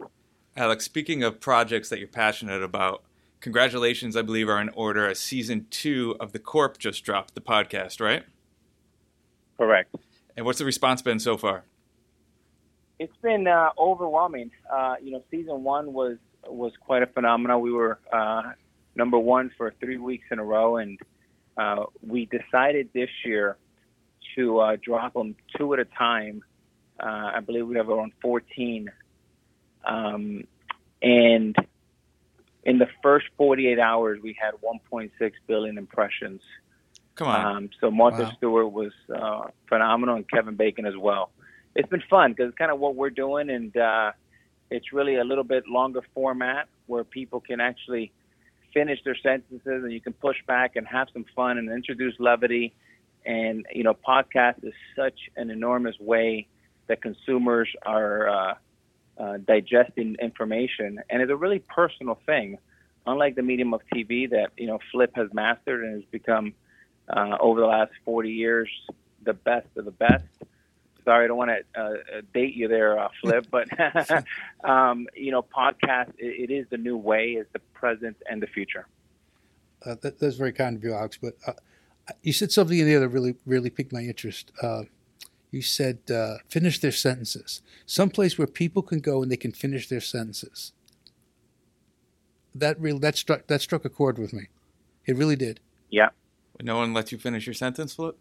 [0.56, 3.04] Alex, speaking of projects that you're passionate about,
[3.40, 7.40] congratulations, I believe, are in order as season two of The Corp just dropped the
[7.40, 8.24] podcast, right?
[9.57, 9.94] Correct.
[10.37, 11.64] And what's the response been so far?
[12.98, 14.51] It's been uh, overwhelming.
[14.72, 17.61] Uh, you know, season one was was quite a phenomenon.
[17.61, 18.42] We were uh,
[18.94, 20.98] number one for three weeks in a row, and
[21.57, 23.57] uh, we decided this year
[24.37, 26.42] to uh, drop them two at a time.
[27.01, 28.90] Uh, I believe we have around 14.
[29.85, 30.44] Um,
[31.03, 31.57] and
[32.68, 35.11] in the first 48 hours, we had 1.6
[35.46, 36.42] billion impressions.
[37.14, 37.57] Come on.
[37.57, 38.33] Um, so Martha Wow.
[38.37, 41.31] Stewart was uh, phenomenal, and Kevin Bacon as well.
[41.74, 44.12] It's been fun because it's kind of what we're doing, and uh,
[44.70, 48.12] it's really a little bit longer format where people can actually
[48.74, 52.74] finish their sentences and you can push back and have some fun and introduce levity.
[53.24, 56.48] And you know, podcast is such an enormous way
[56.87, 58.54] that consumers are uh,
[59.18, 62.59] uh, digesting information, and it's a really personal thing.
[63.07, 66.54] Unlike the medium of TV that you know Flip has mastered and has become
[67.09, 68.68] uh, over the last 40 years
[69.24, 70.24] the best of the best.
[71.04, 71.94] Sorry, I don't want to uh,
[72.35, 73.68] date you there, uh, Flip, but
[74.64, 78.46] um, you know, podcast it, it is the new way, is the present and the
[78.46, 78.87] future.
[79.85, 81.18] Uh, that, that's very kind of you, Alex.
[81.20, 81.52] But uh,
[82.22, 84.52] you said something in there that really, really piqued my interest.
[85.50, 87.62] You said uh, finish their sentences.
[87.87, 90.72] Someplace where people can go and they can finish their sentences.
[92.54, 94.48] That really that struck that struck a chord with me.
[95.06, 95.61] It really did.
[95.90, 96.11] Yeah.
[96.61, 98.16] No one lets you finish your sentence, Flip.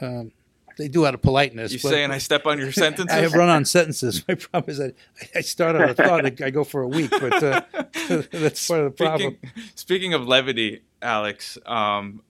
[0.00, 0.32] Um,
[0.78, 1.72] they do out of politeness.
[1.72, 3.16] You but saying I step on your sentences?
[3.16, 4.22] I have run on sentences.
[4.28, 4.94] My problem is that
[5.34, 7.62] I start on a thought, I go for a week, but uh,
[8.30, 9.36] that's part of the problem.
[9.40, 12.22] Speaking, speaking of levity, Alex, um,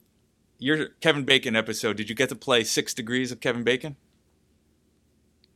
[0.58, 3.96] your Kevin Bacon episode, did you get to play Six Degrees of Kevin Bacon?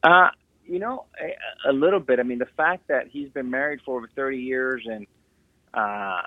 [0.03, 0.29] Uh,
[0.65, 2.19] you know, a, a little bit.
[2.19, 5.07] I mean, the fact that he's been married for over 30 years and
[5.75, 6.23] uh,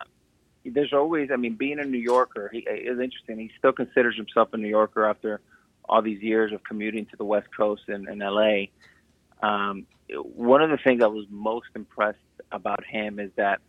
[0.66, 3.40] there's always, I mean, being a New Yorker, he is interesting.
[3.40, 5.42] He still considers himself a New Yorker after
[5.88, 8.66] all these years of commuting to the West Coast and, in LA.
[9.42, 12.18] Um, one of the things I was most impressed
[12.52, 13.60] about him is that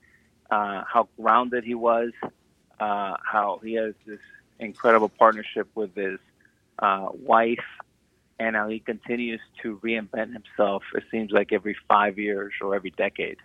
[0.51, 2.11] uh, how grounded he was,
[2.79, 4.21] uh, how he has this
[4.59, 6.19] incredible partnership with his
[6.79, 7.65] uh, wife,
[8.41, 10.83] and how he continues to reinvent himself.
[10.95, 13.37] It seems like every five years or every decade.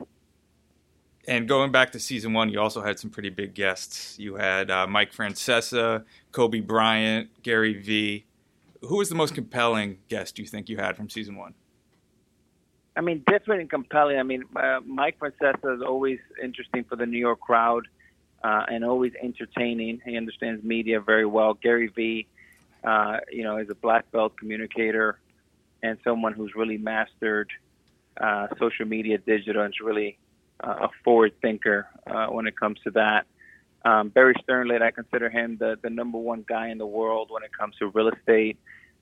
[1.28, 4.18] And going back to season one, you also had some pretty big guests.
[4.18, 8.26] You had uh, Mike Francesa, Kobe Bryant, Gary Vee.
[8.82, 11.56] Who was the most compelling guest you think you had from season one?
[12.96, 14.18] I mean, different and compelling.
[14.18, 17.88] I mean, uh, Mike Francesa is always interesting for the New York crowd
[18.44, 20.02] uh, and always entertaining.
[20.06, 21.56] He understands media very well.
[21.56, 22.28] Gary Vee,
[22.86, 25.20] uh, you know, is a black belt communicator
[25.82, 27.50] and someone who's really mastered
[28.20, 30.18] uh, social media, digital, and is really
[30.64, 33.26] uh, a forward thinker uh, when it comes to that.
[33.84, 37.44] Um, Barry Sternlicht, I consider him the, the number one guy in the world when
[37.44, 38.58] it comes to real estate,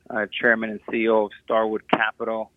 [0.09, 2.51] uh, chairman and CEO of Starwood Capital.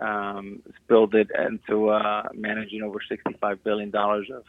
[0.00, 4.44] Um, built it into uh, managing over $65 billion of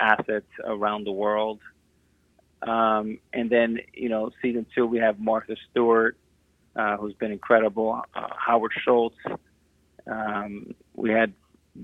[0.00, 1.60] assets around the world.
[2.62, 6.16] Um, and then, you know, season two, we have Martha Stewart,
[6.74, 9.16] uh, who's been incredible, uh, Howard Schultz.
[10.10, 11.32] Um, we had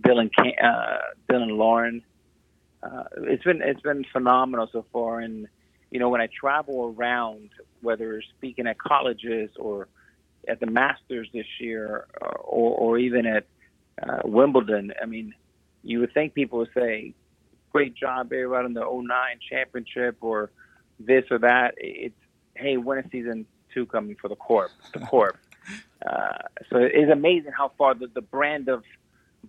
[0.00, 0.30] Dylan
[0.62, 0.98] uh,
[1.30, 2.02] Dylan Lauren.
[2.82, 5.46] Uh, it's been it's been phenomenal so far, and
[5.90, 9.88] you know when I travel around, whether speaking at colleges or
[10.48, 13.44] at the Masters this year, or, or even at
[14.02, 15.34] uh, Wimbledon, I mean,
[15.82, 17.14] you would think people would say,
[17.70, 19.08] "Great job, everybody in the 09
[19.48, 20.50] championship," or
[21.06, 21.74] this or that.
[21.76, 22.14] It's
[22.54, 24.70] hey, when is season two coming for the Corp?
[24.92, 25.36] The Corp.
[26.04, 26.38] Uh,
[26.70, 28.82] so it's amazing how far the, the brand of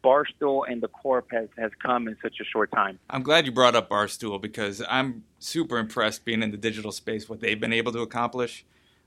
[0.03, 2.99] Barstool and the Corp has, has come in such a short time.
[3.09, 7.29] I'm glad you brought up Barstool because I'm super impressed being in the digital space,
[7.29, 8.65] what they've been able to accomplish.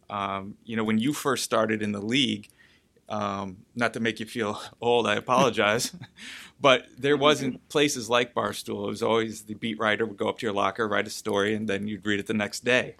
[0.08, 2.48] Um, you know, when you first started in the league,
[3.08, 5.94] um, not to make you feel old, I apologize,
[6.60, 8.84] but there wasn't places like Barstool.
[8.84, 11.54] It was always the beat writer would go up to your locker, write a story,
[11.54, 12.96] and then you'd read it the next day.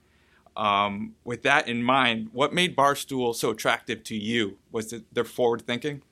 [0.56, 4.56] Um, with that in mind, what made Barstool so attractive to you?
[4.72, 6.02] Was it their forward thinking?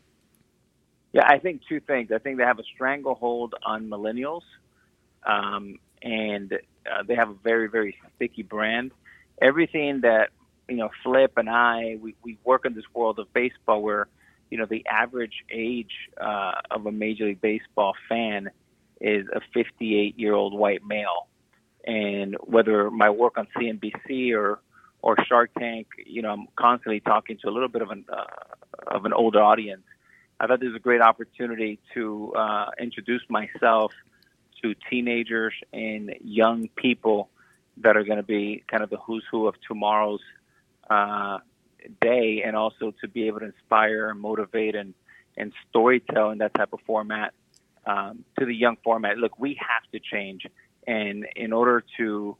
[1.12, 2.10] Yeah, I think two things.
[2.12, 4.42] I think they have a stranglehold on millennials,
[5.24, 8.90] um, and uh, they have a very, very sticky brand.
[9.40, 10.30] Everything that
[10.68, 14.08] you know, Flip and I, we, we work in this world of baseball where,
[14.50, 18.50] you know, the average age uh, of a Major League Baseball fan
[19.00, 21.28] is a 58 year old white male.
[21.86, 24.60] And whether my work on CNBC or
[25.02, 28.24] or Shark Tank, you know, I'm constantly talking to a little bit of an uh,
[28.86, 29.82] of an older audience
[30.40, 33.92] I thought this was a great opportunity to uh, introduce myself
[34.62, 37.30] to teenagers and young people
[37.78, 40.20] that are going to be kind of the who's who of tomorrow's
[40.90, 41.38] uh,
[42.00, 44.94] day, and also to be able to inspire and motivate and
[45.36, 47.34] and storytell in that type of format
[47.86, 49.18] um, to the young format.
[49.18, 50.46] Look, we have to change,
[50.86, 52.36] and in order to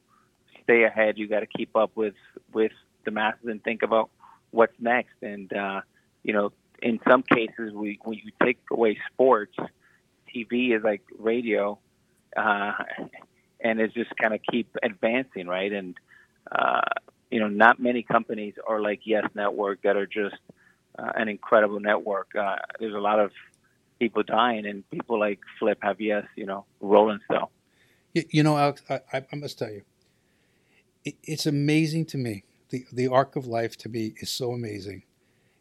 [0.63, 2.15] stay ahead, you got to keep up with
[2.53, 2.73] with
[3.05, 4.11] the masses and think about
[4.51, 5.15] what's next.
[5.23, 5.81] And uh,
[6.23, 6.53] you know,
[6.83, 9.57] in some cases, we when you take away sports,
[10.35, 11.79] TV is like radio,
[12.37, 12.73] uh,
[13.61, 15.73] and it's just kind of keep advancing, right?
[15.73, 15.97] And
[16.51, 16.83] uh,
[17.35, 20.37] you know, not many companies are like Yes Network that are just
[20.97, 22.29] uh, an incredible network.
[22.37, 23.33] Uh, there's a lot of
[23.99, 27.51] people dying, and people like Flip have Yes, you know, rolling still.
[28.13, 29.83] You, you know, Alex, I, I, I must tell you,
[31.05, 32.45] it, it's amazing to me.
[32.69, 35.03] The the arc of life to me is so amazing.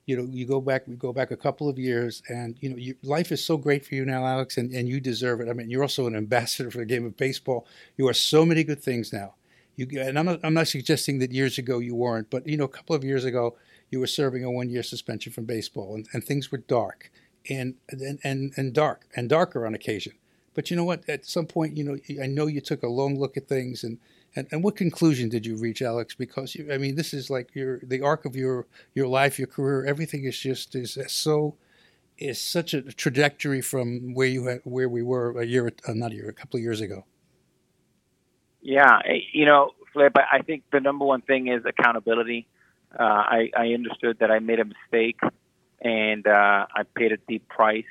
[0.06, 2.78] You know, you go back, we go back a couple of years, and you know,
[2.78, 5.50] you, life is so great for you now, Alex, and, and you deserve it.
[5.50, 7.66] I mean, you're also an ambassador for the game of baseball.
[7.98, 9.34] You are so many good things now.
[9.76, 12.66] You and I'm not, I'm not suggesting that years ago you weren't, but you know,
[12.66, 13.56] a couple of years ago
[13.90, 17.12] you were serving a one year suspension from baseball, and, and things were dark,
[17.50, 20.14] and and and and dark and darker on occasion.
[20.54, 21.08] But you know what?
[21.10, 23.98] At some point, you know, I know you took a long look at things, and
[24.36, 26.16] and, and what conclusion did you reach, Alex?
[26.16, 29.48] Because you, I mean, this is like your the arc of your your life, your
[29.48, 29.86] career.
[29.86, 31.56] Everything is just is so
[32.18, 36.12] is such a trajectory from where you had where we were a year, uh, not
[36.12, 37.06] a year, a couple of years ago.
[38.64, 39.02] Yeah,
[39.34, 40.16] you know, Flip.
[40.16, 42.48] I think the number one thing is accountability.
[42.98, 45.20] Uh, I, I understood that I made a mistake,
[45.82, 47.84] and uh, I paid a deep price,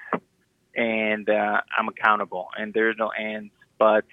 [0.75, 2.49] and uh, I'm accountable.
[2.59, 4.07] And there's no ands, but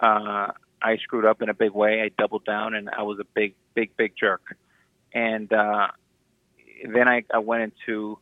[0.00, 0.48] uh,
[0.82, 2.02] I screwed up in a big way.
[2.02, 4.42] I doubled down, and I was a big, big, big jerk.
[5.14, 5.88] And uh,
[6.86, 8.18] then I, I went into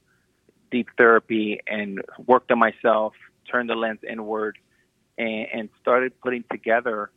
[0.71, 3.15] deep therapy and worked on myself,
[3.51, 4.57] turned the lens inward,
[5.19, 7.11] and, and started putting together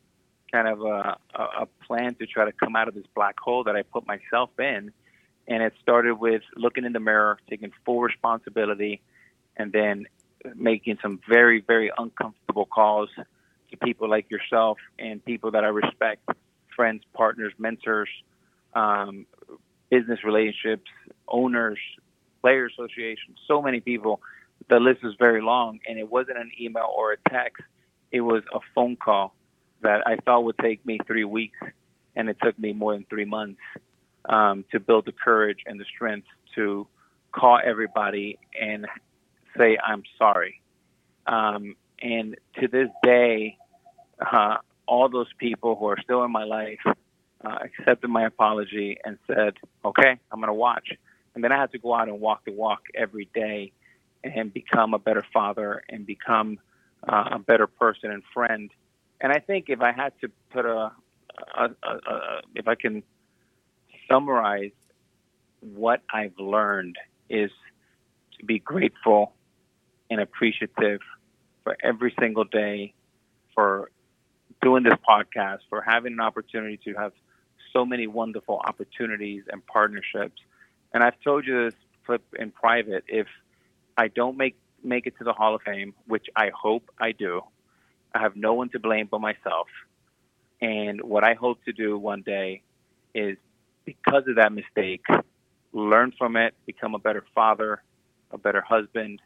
[0.52, 3.76] kind of a, a plan to try to come out of this black hole that
[3.76, 4.92] I put myself in.
[5.48, 9.02] And it started with looking in the mirror, taking full responsibility,
[9.58, 10.06] and then
[10.56, 13.10] making some very, very uncomfortable calls
[13.72, 16.28] to people like yourself and people that I respect,
[16.76, 18.10] friends, partners, mentors,
[18.74, 19.26] um,
[19.90, 20.90] business relationships,
[21.28, 21.80] owners,
[22.42, 24.22] player associations, so many people.
[24.70, 27.64] The list is very long, and it wasn't an email or a text.
[28.12, 29.34] It was a phone call
[29.82, 31.58] that I thought would take me three weeks,
[32.16, 33.60] and it took me more than three months
[34.28, 36.88] um, to build the courage and the strength to
[37.32, 38.88] call everybody and
[39.58, 40.62] say I'm sorry.
[41.26, 43.58] Um, and to this day,
[44.20, 49.18] uh, all those people who are still in my life uh, accepted my apology and
[49.28, 49.54] said,
[49.86, 50.92] "Okay, I'm going to watch."
[51.36, 53.72] And then I had to go out and walk the walk every day
[54.24, 56.60] and become a better father and become
[57.08, 58.72] uh, a better person and friend.
[59.22, 60.92] And I think if I had to put a,
[61.56, 63.04] a, a, a if I can
[64.10, 64.72] summarize
[65.62, 66.98] what I've learned
[67.30, 67.52] is
[68.40, 69.34] to be grateful
[70.10, 71.02] and appreciative
[71.64, 72.94] for every single day,
[73.54, 73.92] for
[74.62, 77.12] doing this podcast, for having an opportunity to have
[77.74, 80.42] so many wonderful opportunities and partnerships.
[80.94, 83.04] And I've told you this Flip in private.
[83.08, 83.28] If
[83.96, 87.42] I don't make make it to the Hall of Fame, which I hope I do,
[88.14, 89.68] I have no one to blame but myself.
[90.62, 92.62] And what I hope to do one day
[93.14, 93.38] is,
[93.86, 95.06] because of that mistake,
[95.72, 97.82] learn from it, become a better father,
[98.32, 99.22] a better husband,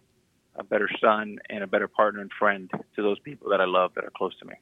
[0.56, 3.94] a better son, and a better partner and friend to those people that I love
[3.96, 4.54] that are close to me.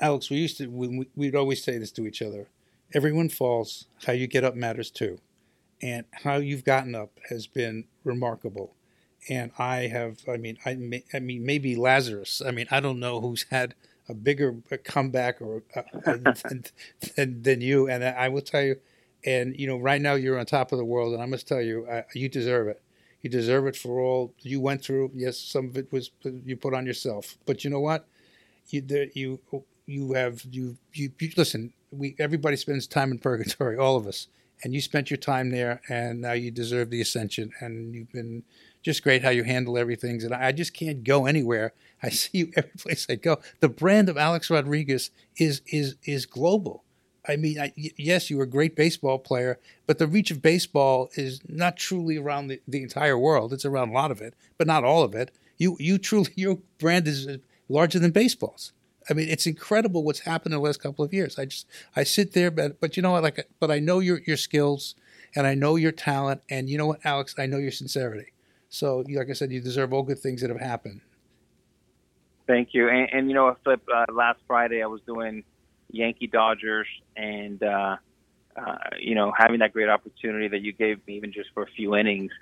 [0.00, 2.48] Alex, we used to we, we'd always say this to each other:
[2.94, 3.86] everyone falls.
[4.06, 5.18] How you get up matters too,
[5.82, 8.74] and how you've gotten up has been remarkable.
[9.28, 12.40] And I have, I mean, I, may, I mean, maybe Lazarus.
[12.44, 13.74] I mean, I don't know who's had
[14.08, 16.64] a bigger comeback or uh, than,
[17.16, 17.88] than, than, you.
[17.88, 18.76] And I will tell you,
[19.24, 21.60] and you know, right now you're on top of the world, and I must tell
[21.60, 22.80] you, you deserve it.
[23.20, 25.10] You deserve it for all you went through.
[25.14, 28.06] Yes, some of it was you put on yourself, but you know what?
[28.68, 29.40] You you
[29.86, 31.72] you have you, you you listen.
[31.90, 34.28] We everybody spends time in purgatory, all of us,
[34.62, 37.50] and you spent your time there, and now you deserve the ascension.
[37.60, 38.44] And you've been
[38.88, 40.22] just great how you handle everything.
[40.22, 41.74] And I just can't go anywhere.
[42.02, 43.38] I see you every place I go.
[43.60, 46.84] The brand of Alex Rodriguez is is is global.
[47.28, 51.42] I mean, I, yes, you're a great baseball player, but the reach of baseball is
[51.46, 53.52] not truly around the, the entire world.
[53.52, 55.30] It's around a lot of it, but not all of it.
[55.58, 57.36] You, you truly, your brand is uh,
[57.68, 58.72] larger than baseball's.
[59.10, 61.38] I mean, it's incredible what's happened in the last couple of years.
[61.38, 64.22] I just, I sit there, but, but you know what, like, but I know your,
[64.26, 64.94] your skills
[65.36, 66.40] and I know your talent.
[66.48, 68.32] And you know what, Alex, I know your sincerity.
[68.68, 71.00] So, like I said, you deserve all good things that have happened.
[72.46, 72.88] Thank you.
[72.88, 75.44] And, and you know, Flip, uh, last Friday I was doing
[75.90, 77.96] Yankee Dodgers, and uh,
[78.56, 81.66] uh, you know, having that great opportunity that you gave me, even just for a
[81.66, 82.32] few innings,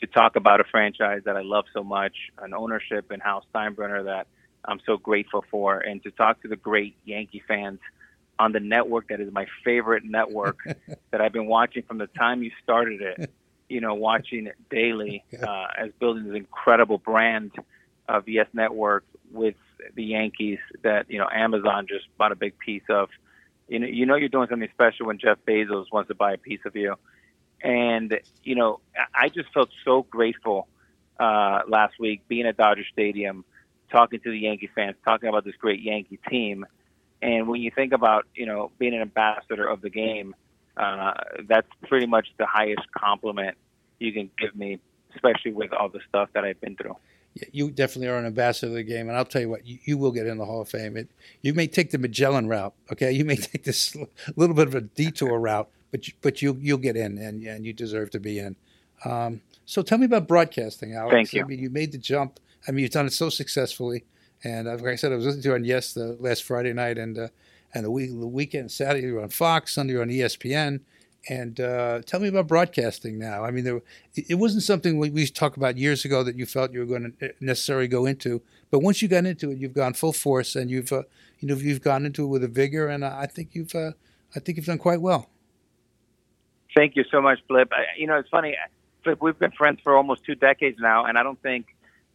[0.00, 4.04] to talk about a franchise that I love so much, an ownership and Hal Steinbrenner
[4.04, 4.26] that
[4.64, 7.80] I'm so grateful for, and to talk to the great Yankee fans
[8.38, 10.58] on the network that is my favorite network
[11.10, 13.30] that I've been watching from the time you started it.
[13.74, 17.52] You know, watching it daily uh, as building this incredible brand
[18.08, 19.56] of Yes Network with
[19.94, 23.08] the Yankees that you know Amazon just bought a big piece of.
[23.66, 26.38] You know, you know you're doing something special when Jeff Bezos wants to buy a
[26.38, 26.96] piece of you,
[27.62, 28.80] and you know
[29.14, 30.68] I just felt so grateful
[31.18, 33.44] uh, last week being at Dodger Stadium,
[33.90, 36.66] talking to the Yankee fans, talking about this great Yankee team,
[37.22, 40.34] And when you think about you know being an ambassador of the game,
[40.76, 41.14] uh,
[41.48, 43.56] that's pretty much the highest compliment
[44.04, 44.78] you can give me,
[45.14, 46.96] especially with all the stuff that I've been through.
[47.34, 49.78] Yeah, you definitely are an ambassador of the game, and I'll tell you what, you,
[49.84, 50.96] you will get in the Hall of Fame.
[50.96, 51.08] It,
[51.42, 53.10] you may take the Magellan route, okay?
[53.10, 53.96] You may take this
[54.36, 57.66] little bit of a detour route, but you, but you you'll get in, and and
[57.66, 58.56] you deserve to be in.
[59.04, 61.12] Um, so tell me about broadcasting, Alex.
[61.12, 61.42] Thank you.
[61.42, 62.38] I mean, you made the jump.
[62.68, 64.04] I mean, you've done it so successfully,
[64.44, 66.72] and uh, like I said, I was listening to you on Yes the last Friday
[66.72, 67.28] night, and uh,
[67.74, 70.80] and the week the weekend Saturday you were on Fox, Sunday you were on ESPN.
[71.28, 73.44] And uh, tell me about broadcasting now.
[73.44, 73.80] I mean, there,
[74.14, 77.32] it wasn't something we, talked about years ago that you felt you were going to
[77.40, 78.42] necessarily go into.
[78.70, 81.04] But once you got into it, you've gone full force, and you've uh,
[81.40, 83.92] you know you've gone into it with a vigor, and I think you've uh,
[84.34, 85.30] I think you've done quite well.
[86.76, 87.68] Thank you so much, Flip.
[87.72, 88.56] I, you know, it's funny,
[89.02, 89.18] Flip.
[89.22, 91.66] We've been friends for almost two decades now, and I don't think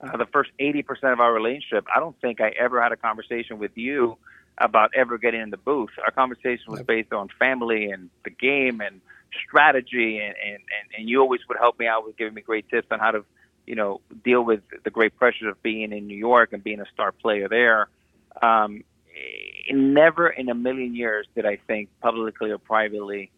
[0.02, 2.98] uh, the first eighty percent of our relationship, I don't think I ever had a
[2.98, 4.18] conversation with you
[4.60, 5.92] about ever getting in the booth.
[6.04, 9.02] Our conversation was based on family and the game and
[9.48, 10.60] strategy, and and
[10.98, 13.26] and, you always would help me out with giving me great tips on how to,
[13.66, 16.86] you know, deal with the great pressures of being in New York and being a
[16.94, 17.88] star player there.
[18.42, 18.84] Um,
[19.72, 23.32] never in a million years did I think publicly or privately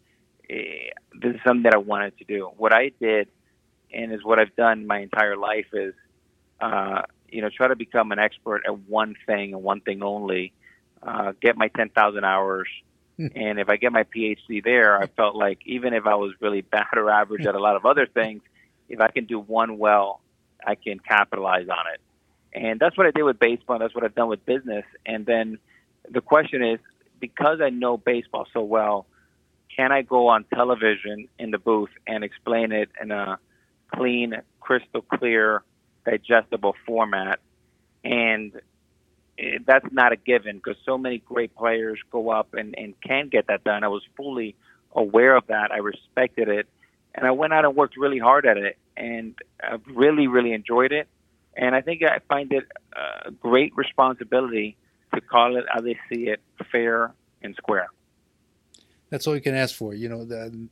[0.48, 2.50] eh, this is something that I wanted to do.
[2.56, 3.28] What I did,
[3.92, 5.94] and is what I've done my entire life, is
[6.60, 10.52] uh, you know try to become an expert at one thing and one thing only.
[11.02, 12.68] Uh, get my ten thousand hours,
[13.18, 16.60] and if I get my PhD there, I felt like even if I was really
[16.60, 18.42] bad or average at a lot of other things,
[18.88, 20.20] if I can do one well,
[20.64, 22.00] I can capitalize on it.
[22.54, 23.78] And that's what I did with baseball.
[23.78, 24.84] That's what I've done with business.
[25.06, 25.58] And then
[26.08, 26.78] the question is,
[27.18, 29.06] because I know baseball so well,
[29.74, 33.38] can I go on television in the booth and explain it in a
[33.94, 35.62] clean, crystal clear,
[36.04, 37.40] digestible format?
[38.04, 38.60] And
[39.38, 43.28] it, that's not a given because so many great players go up and, and can
[43.28, 43.84] get that done.
[43.84, 44.54] I was fully
[44.94, 45.72] aware of that.
[45.72, 46.66] I respected it.
[47.14, 48.78] And I went out and worked really hard at it.
[48.96, 51.08] And I've really, really enjoyed it.
[51.54, 52.64] And I think I find it
[53.26, 54.76] a great responsibility
[55.14, 57.12] to call it how they see it, fair
[57.42, 57.88] and square.
[59.10, 59.92] That's all you can ask for.
[59.92, 60.68] You know, the,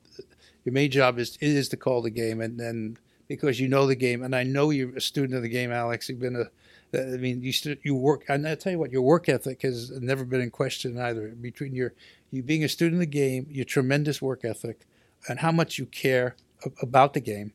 [0.64, 2.96] your main job is is to call the game, and then
[3.28, 6.08] because you know the game, and I know you're a student of the game, Alex.
[6.08, 6.44] You've been a
[6.92, 8.24] I mean, you st- you work.
[8.28, 11.28] And I tell you what, your work ethic has never been in question either.
[11.28, 11.92] Between your
[12.30, 14.86] you being a student of the game, your tremendous work ethic,
[15.28, 16.36] and how much you care
[16.82, 17.52] about the game,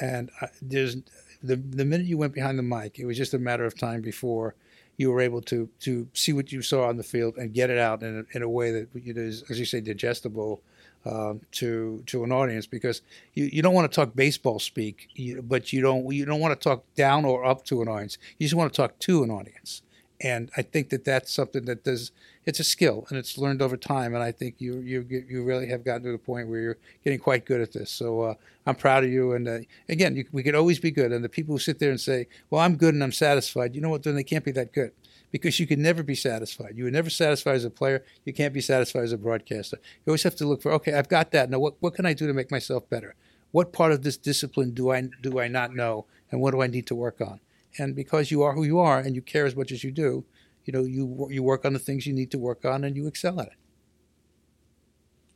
[0.00, 0.96] and uh, there's
[1.42, 4.02] the the minute you went behind the mic, it was just a matter of time
[4.02, 4.54] before
[4.96, 7.78] you were able to to see what you saw on the field and get it
[7.78, 10.60] out in a, in a way that you know, is, as you say, digestible
[11.06, 13.02] um, to to an audience because
[13.34, 16.58] you, you don't want to talk baseball speak, you, but you don't you don't want
[16.58, 18.18] to talk down or up to an audience.
[18.38, 19.82] You just want to talk to an audience,
[20.20, 22.10] and I think that that's something that does.
[22.44, 25.68] It's a skill and it's learned over time, and I think you you you really
[25.68, 27.90] have gotten to the point where you're getting quite good at this.
[27.90, 28.34] So uh,
[28.66, 29.32] I'm proud of you.
[29.32, 31.12] And uh, again, you, we could always be good.
[31.12, 33.80] And the people who sit there and say, "Well, I'm good and I'm satisfied," you
[33.80, 34.02] know what?
[34.02, 34.92] Then they can't be that good
[35.36, 36.72] because you can never be satisfied.
[36.76, 38.02] You are never satisfied as a player.
[38.24, 39.76] You can't be satisfied as a broadcaster.
[39.82, 41.50] You always have to look for, okay, I've got that.
[41.50, 43.14] Now, what, what can I do to make myself better?
[43.52, 46.66] What part of this discipline do I do I not know, and what do I
[46.66, 47.40] need to work on?
[47.78, 50.24] And because you are who you are, and you care as much as you do,
[50.64, 53.06] you know you you work on the things you need to work on, and you
[53.06, 53.52] excel at it.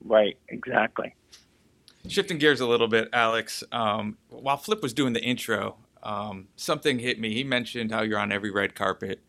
[0.03, 0.39] Right.
[0.49, 1.15] Exactly.
[2.09, 3.63] Shifting gears a little bit, Alex.
[3.71, 7.35] Um, while Flip was doing the intro, um, something hit me.
[7.35, 9.21] He mentioned how you're on every red carpet.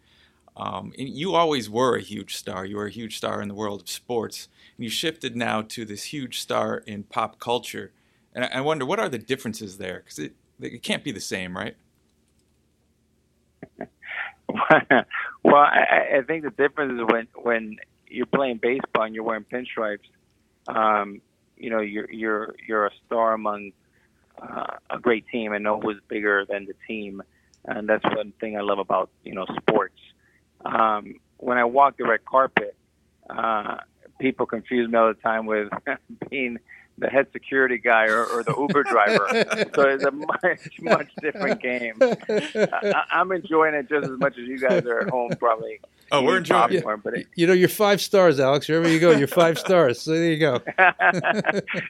[0.58, 2.66] Um, and you always were a huge star.
[2.66, 4.50] You were a huge star in the world of sports.
[4.78, 7.92] And you shifted now to this huge star in pop culture.
[8.34, 10.04] And I, wonder, what are the differences there?
[10.04, 11.76] Because it, it can't be the same, right?
[15.44, 17.78] well, I, I think the difference is when when
[18.08, 20.10] you're playing baseball and you're wearing pinstripes.
[20.68, 21.22] Um,
[21.58, 23.72] you know, you're you're you're a star among
[24.42, 27.22] uh, a great team, and no one's bigger than the team.
[27.66, 30.01] And that's one thing I love about you know sports
[30.66, 32.76] um, when I walk the red carpet,
[33.30, 33.78] uh,
[34.20, 35.70] people confuse me all the time with
[36.30, 36.58] being
[36.98, 39.28] the head security guy or, or the Uber driver.
[39.76, 41.96] so it's a much, much different game.
[42.00, 45.80] I, I'm enjoying it just as much as you guys are at home, probably.
[46.12, 46.86] Oh, we're enjoying it.
[47.04, 48.68] But it, you know, you're five stars, Alex.
[48.68, 50.02] Wherever you go, you're five stars.
[50.02, 50.62] So there you go.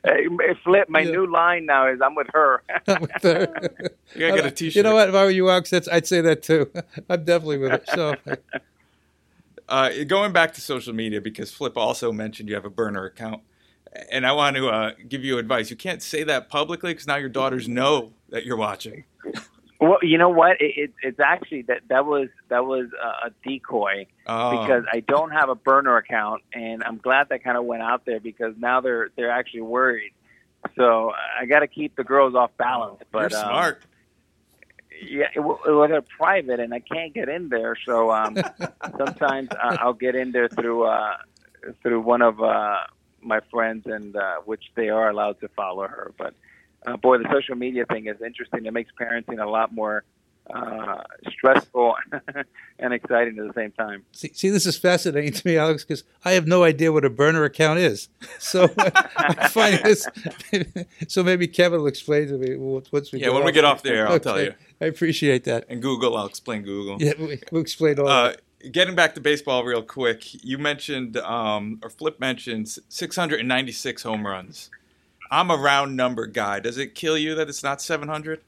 [0.03, 0.27] hey,
[0.63, 1.11] Flip, my yeah.
[1.11, 2.61] new line now is I'm with her.
[2.87, 3.69] I'm with her.
[4.13, 4.75] You gotta get a T-shirt.
[4.75, 5.09] You know what?
[5.09, 6.71] If I were you, Alex, that's, I'd say that too.
[7.09, 7.89] I'm definitely with it.
[7.93, 8.15] So.
[9.67, 13.41] Uh, going back to social media, because Flip also mentioned you have a burner account,
[14.11, 15.69] and I want to uh, give you advice.
[15.69, 19.05] You can't say that publicly because now your daughters know that you're watching.
[19.81, 20.61] Well, you know what?
[20.61, 24.61] It, it, it's actually that that was that was a, decoy Oh.
[24.61, 28.05] because I don't have a burner account, and I'm glad that kind of went out
[28.05, 30.13] there because now they're they're actually worried.
[30.75, 33.01] So I got to keep the girls off balance.
[33.11, 33.81] But You're um, smart.
[35.01, 37.75] Yeah, it, well, they're private, and I can't get in there.
[37.83, 38.37] So um,
[38.99, 41.17] sometimes uh, I'll get in there through uh,
[41.81, 42.81] through one of uh,
[43.19, 46.11] my friends, and uh, which they are allowed to follow her.
[46.19, 46.35] But
[46.85, 48.65] uh, boy, the social media thing is interesting.
[48.65, 50.03] It makes parenting a lot more
[50.53, 51.95] uh, stressful
[52.79, 54.03] and exciting at the same time.
[54.11, 57.09] See, see, this is fascinating to me, Alex, because I have no idea what a
[57.09, 58.09] burner account is.
[58.39, 60.07] So I find this.
[61.07, 63.11] So maybe Kevin will explain to me what- what's.
[63.13, 64.53] Yeah, when we get off the air, I'll tell you.
[64.81, 65.65] I appreciate that.
[65.69, 66.97] And Google, I'll explain Google.
[66.99, 68.07] Yeah, we, we'll explain all.
[68.07, 68.29] Uh,
[68.61, 68.71] that.
[68.71, 74.69] getting back to baseball real quick, you mentioned, um, or Flip mentioned, 696 home runs.
[75.31, 76.59] I'm a round number guy.
[76.59, 78.41] Does it kill you that it's not 700?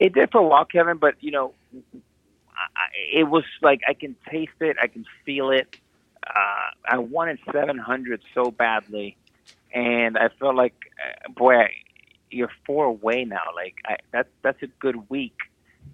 [0.00, 4.16] It did for a while, Kevin, but you know, I, it was like I can
[4.30, 5.76] taste it, I can feel it.
[6.26, 9.16] Uh, I wanted 700 so badly,
[9.72, 11.70] and I felt like, uh, boy, I,
[12.30, 13.42] you're four away now.
[13.54, 15.36] Like I, that's that's a good week.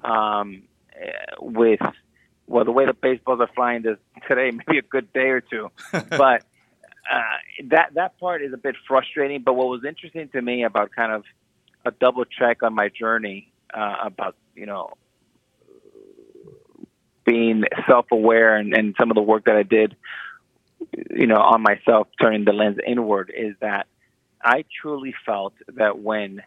[0.04, 0.62] Um,
[0.94, 1.80] uh, with
[2.46, 3.98] well, the way the baseballs are flying this
[4.28, 5.70] today, maybe a good day or two,
[6.10, 6.44] but.
[7.10, 7.22] Uh,
[7.64, 11.12] that that part is a bit frustrating, but what was interesting to me about kind
[11.12, 11.24] of
[11.86, 14.92] a double check on my journey uh, about you know
[17.24, 19.94] being self-aware and, and some of the work that I did,
[21.10, 23.86] you know, on myself, turning the lens inward, is that
[24.42, 26.42] I truly felt that when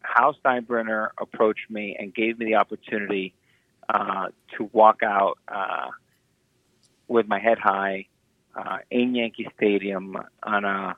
[0.00, 3.34] Hal Steinbrenner approached me and gave me the opportunity
[3.88, 5.88] uh, to walk out uh,
[7.06, 8.06] with my head high
[8.56, 10.96] uh, in Yankee Stadium on a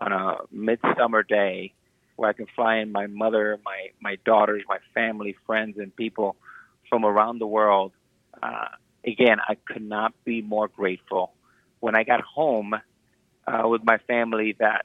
[0.00, 1.72] on a midsummer day
[2.16, 6.36] where I can fly in my mother, my my daughters, my family, friends, and people
[6.88, 7.92] from around the world.
[8.42, 8.68] Uh,
[9.04, 11.32] again, I could not be more grateful.
[11.80, 12.74] When I got home
[13.46, 14.84] uh, with my family, that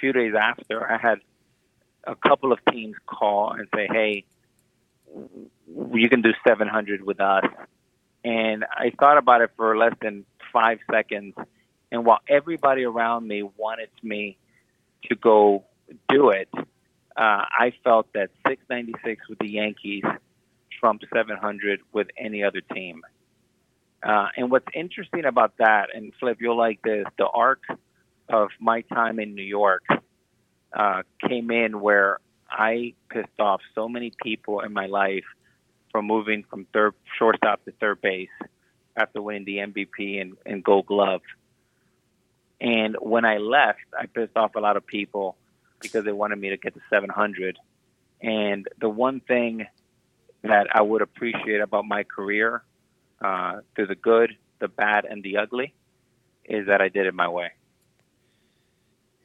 [0.00, 1.18] few days after, I had
[2.06, 4.24] a couple of teams call and say, "Hey,
[5.94, 7.44] you can do 700 with us."
[8.24, 10.24] And I thought about it for less than
[10.54, 11.34] five seconds.
[11.92, 14.38] And while everybody around me wanted me
[15.10, 15.64] to go
[16.08, 16.64] do it, uh,
[17.16, 20.04] I felt that 696 with the Yankees
[20.80, 23.02] trumped 700 with any other team.
[24.02, 27.62] Uh, and what's interesting about that, and Flip, you'll like this, the arc
[28.28, 29.84] of my time in New York
[30.72, 32.18] uh, came in where
[32.50, 35.24] I pissed off so many people in my life
[35.90, 38.28] from moving from third shortstop to third base
[38.96, 41.22] after winning the MVP and, and Gold Glove.
[42.60, 45.36] And when I left, I pissed off a lot of people
[45.80, 47.58] because they wanted me to get to 700.
[48.22, 49.66] And the one thing
[50.42, 52.62] that I would appreciate about my career,
[53.20, 55.74] uh, through the good, the bad, and the ugly,
[56.44, 57.52] is that I did it my way.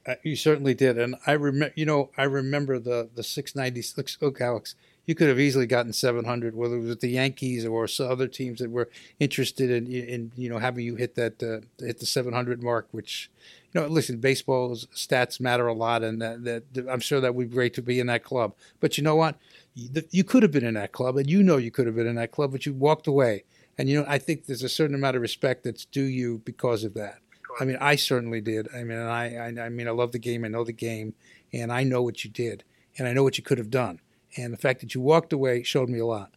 [0.10, 1.72] Uh, you certainly did, and I remember.
[1.76, 4.18] You know, I remember the the six ninety six.
[4.20, 4.74] Look, Alex,
[5.06, 8.58] you could have easily gotten seven hundred, whether it was the Yankees or other teams
[8.60, 8.90] that were
[9.20, 12.88] interested in, in you know having you hit that uh, hit the seven hundred mark.
[12.90, 13.30] Which,
[13.72, 16.44] you know, listen, baseball's stats matter a lot, and that,
[16.74, 18.56] that I'm sure that would be great to be in that club.
[18.80, 19.38] But you know what?
[19.76, 22.16] You could have been in that club, and you know you could have been in
[22.16, 23.44] that club, but you walked away.
[23.78, 26.84] And you know, I think there's a certain amount of respect that's due you because
[26.84, 27.20] of that.
[27.60, 28.68] I mean, I certainly did.
[28.76, 30.46] I mean, I, I, I mean, I love the game.
[30.46, 31.14] I know the game,
[31.52, 32.64] and I know what you did,
[32.98, 34.00] and I know what you could have done.
[34.38, 36.32] And the fact that you walked away showed me a lot.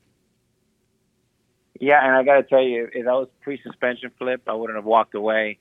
[1.81, 4.85] Yeah, and I got to tell you, if that was pre-suspension flip, I wouldn't have
[4.85, 5.59] walked away.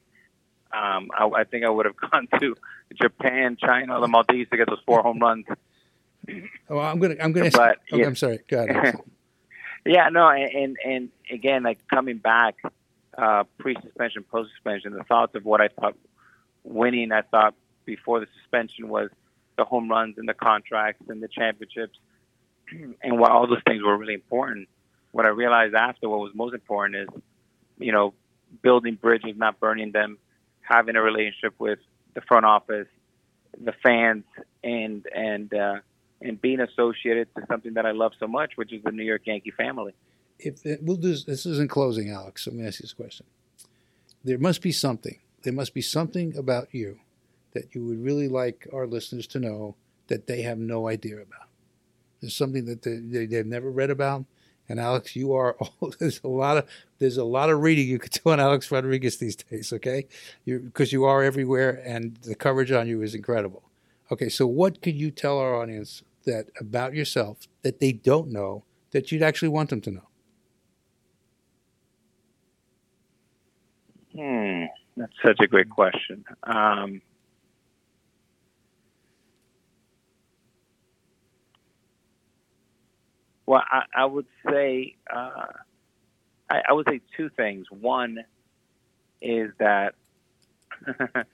[0.71, 2.55] Um, I, I think I would have gone to
[3.01, 5.45] Japan, China, the Maldives to get those four home runs.
[6.69, 7.49] Oh, I'm gonna, I'm gonna.
[7.51, 8.05] But, okay, yeah.
[8.05, 8.39] I'm sorry.
[8.47, 8.95] Go ahead.
[9.85, 12.57] yeah, no, and, and and again, like coming back,
[13.17, 15.95] uh, pre-suspension, post-suspension, the thoughts of what I thought
[16.63, 17.55] winning, I thought
[17.85, 19.09] before the suspension was
[19.57, 21.97] the home runs and the contracts and the championships,
[22.71, 24.69] and while all those things were really important,
[25.11, 27.21] what I realized after what was most important is,
[27.79, 28.13] you know,
[28.61, 30.17] building bridges, not burning them,
[30.61, 31.79] having a relationship with
[32.13, 32.87] the front office,
[33.59, 34.23] the fans,
[34.63, 35.75] and and uh,
[36.21, 39.23] and being associated to something that I love so much, which is the New York
[39.25, 39.93] Yankee family.
[40.43, 42.47] If we'll do this, this is in closing, Alex.
[42.47, 43.25] Let me ask you this question.
[44.23, 45.19] There must be something.
[45.43, 46.99] There must be something about you
[47.53, 49.75] that you would really like our listeners to know
[50.07, 51.47] that they have no idea about.
[52.21, 54.25] There's something that they, they, they've never read about.
[54.69, 55.57] And Alex, you are.
[55.81, 56.69] Oh, there's a lot of
[56.99, 59.73] there's a lot of reading you could do on Alex Rodriguez these days.
[59.73, 60.07] Okay,
[60.45, 63.63] because you are everywhere, and the coverage on you is incredible.
[64.11, 68.63] Okay, so what could you tell our audience that about yourself that they don't know
[68.91, 70.07] that you'd actually want them to know?
[74.13, 74.65] Hmm,
[74.97, 76.25] that's such a great question.
[76.43, 77.01] Um,
[83.45, 85.47] well, I, I would say uh,
[86.49, 87.67] I, I would say two things.
[87.69, 88.19] One
[89.21, 89.95] is that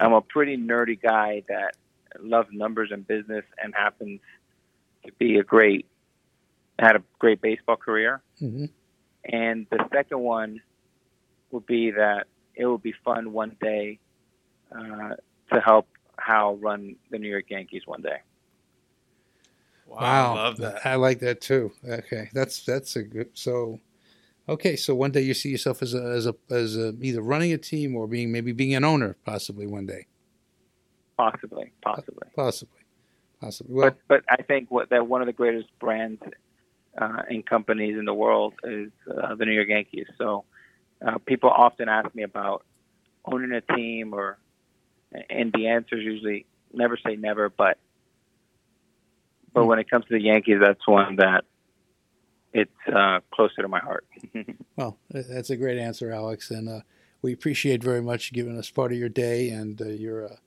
[0.00, 1.76] I'm a pretty nerdy guy that
[2.20, 4.20] loves numbers and business and happens
[5.06, 5.86] to be a great
[6.78, 8.22] had a great baseball career.
[8.40, 8.66] Mm-hmm.
[9.24, 10.60] And the second one
[11.50, 13.98] would be that it would be fun one day
[14.72, 15.14] uh,
[15.52, 15.88] to help
[16.18, 18.18] Hal run the New York Yankees one day.
[19.86, 20.84] Wow, I love that.
[20.84, 21.72] I like that too.
[21.88, 23.30] Okay, that's that's a good.
[23.32, 23.80] So,
[24.48, 27.52] okay, so one day you see yourself as a as a as a, either running
[27.52, 30.06] a team or being maybe being an owner, possibly one day.
[31.16, 32.80] Possibly, possibly, possibly,
[33.40, 33.74] possibly.
[33.74, 36.22] Well, but but I think what that one of the greatest brands
[37.00, 40.06] uh, and companies in the world is uh, the New York Yankees.
[40.18, 40.44] So
[41.06, 42.64] uh, people often ask me about
[43.24, 44.38] owning a team, or
[45.30, 47.78] and the answer is usually never say never, but
[49.52, 51.44] but when it comes to the Yankees, that's one that
[52.52, 54.06] it's uh, closer to my heart.
[54.76, 56.80] well, that's a great answer, Alex, and uh,
[57.22, 59.50] we appreciate very much giving us part of your day.
[59.50, 60.38] And uh, you're a,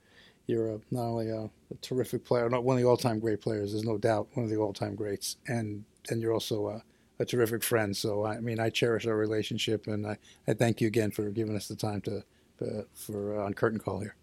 [0.47, 3.71] you're a, not only a, a, terrific player, not one of the all-time great players.
[3.71, 6.81] There's no doubt one of the all-time greats, and and you're also
[7.21, 7.95] a, a terrific friend.
[7.95, 10.17] So I mean, I cherish our relationship, and I,
[10.47, 12.23] I thank you again for giving us the time to,
[12.59, 14.15] to for uh, on Curtain Call here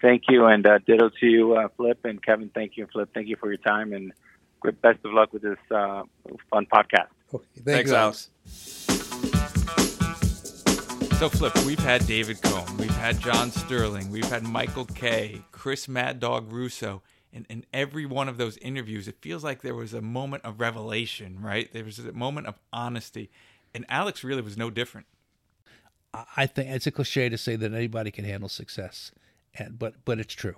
[0.00, 2.50] thank you, and uh, ditto to you, uh, Flip and Kevin.
[2.54, 3.08] Thank you, Flip.
[3.14, 4.12] Thank you for your time, and
[4.82, 6.02] best of luck with this uh,
[6.50, 7.08] fun podcast.
[7.32, 8.30] Okay, thanks, thanks Alex.
[11.18, 15.88] So, Flip, we've had David Cone, we've had John Sterling, we've had Michael Kay, Chris
[15.88, 17.02] Mad Dog Russo.
[17.32, 20.60] And in every one of those interviews, it feels like there was a moment of
[20.60, 21.70] revelation, right?
[21.72, 23.30] There was a moment of honesty.
[23.74, 25.06] And Alex really was no different.
[26.36, 29.12] I think it's a cliche to say that anybody can handle success
[29.58, 30.56] and but but it's true.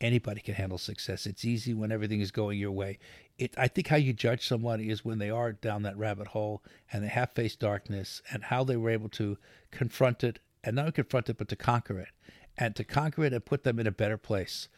[0.00, 1.24] Anybody can handle success.
[1.24, 2.98] It's easy when everything is going your way.
[3.38, 6.62] It, I think how you judge somebody is when they are down that rabbit hole
[6.92, 9.38] and they have faced darkness and how they were able to
[9.70, 12.08] confront it and not confront it but to conquer it
[12.58, 14.68] and to conquer it and put them in a better place.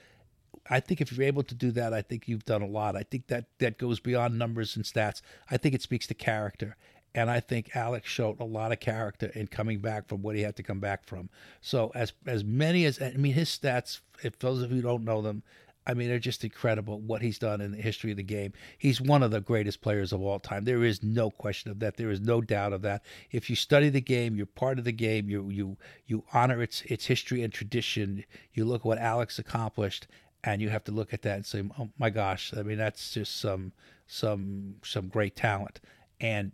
[0.68, 2.96] I think if you're able to do that, I think you've done a lot.
[2.96, 5.22] I think that that goes beyond numbers and stats.
[5.50, 6.76] I think it speaks to character.
[7.16, 10.42] And I think Alex showed a lot of character in coming back from what he
[10.42, 11.30] had to come back from.
[11.62, 15.22] So as as many as I mean his stats, if those of you don't know
[15.22, 15.42] them,
[15.86, 18.52] I mean they're just incredible what he's done in the history of the game.
[18.76, 20.64] He's one of the greatest players of all time.
[20.64, 21.96] There is no question of that.
[21.96, 23.02] There is no doubt of that.
[23.30, 25.30] If you study the game, you're part of the game.
[25.30, 28.24] You you you honor its its history and tradition.
[28.52, 30.06] You look at what Alex accomplished,
[30.44, 33.12] and you have to look at that and say, "Oh my gosh!" I mean, that's
[33.12, 33.72] just some
[34.06, 35.80] some some great talent.
[36.20, 36.52] And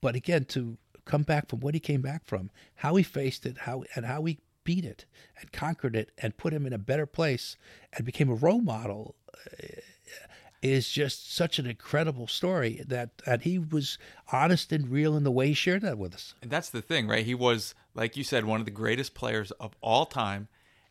[0.00, 3.58] but again, to come back from what he came back from, how he faced it,
[3.58, 5.06] how and how he beat it
[5.40, 7.56] and conquered it and put him in a better place
[7.92, 9.66] and became a role model uh,
[10.62, 13.98] is just such an incredible story that that he was
[14.30, 16.34] honest and real in the way he shared that with us.
[16.42, 17.24] And that's the thing, right?
[17.24, 20.48] He was, like you said, one of the greatest players of all time,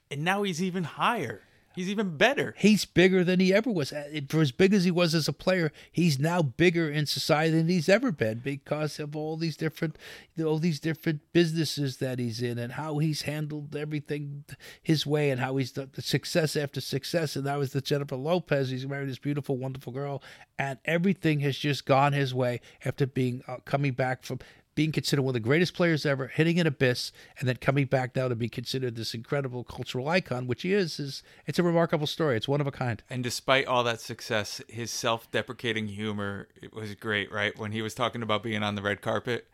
[0.09, 1.43] and now he's even higher.
[1.75, 2.55] He's even better.
[2.57, 3.93] He's bigger than he ever was.
[3.93, 7.55] Uh, for as big as he was as a player, he's now bigger in society
[7.55, 9.97] than he's ever been because of all these different,
[10.43, 14.45] all these different businesses that he's in and how he's handled everything
[14.81, 17.35] his way and how he's done success after success.
[17.35, 18.69] And that was the Jennifer Lopez.
[18.69, 20.23] He's married this beautiful, wonderful girl,
[20.57, 24.39] and everything has just gone his way after being uh, coming back from
[24.79, 28.15] being considered one of the greatest players ever, hitting an abyss, and then coming back
[28.15, 32.07] now to be considered this incredible cultural icon, which he is, is it's a remarkable
[32.07, 32.37] story.
[32.37, 33.03] It's one of a kind.
[33.09, 37.59] And despite all that success, his self-deprecating humor it was great, right?
[37.59, 39.49] When he was talking about being on the red carpet.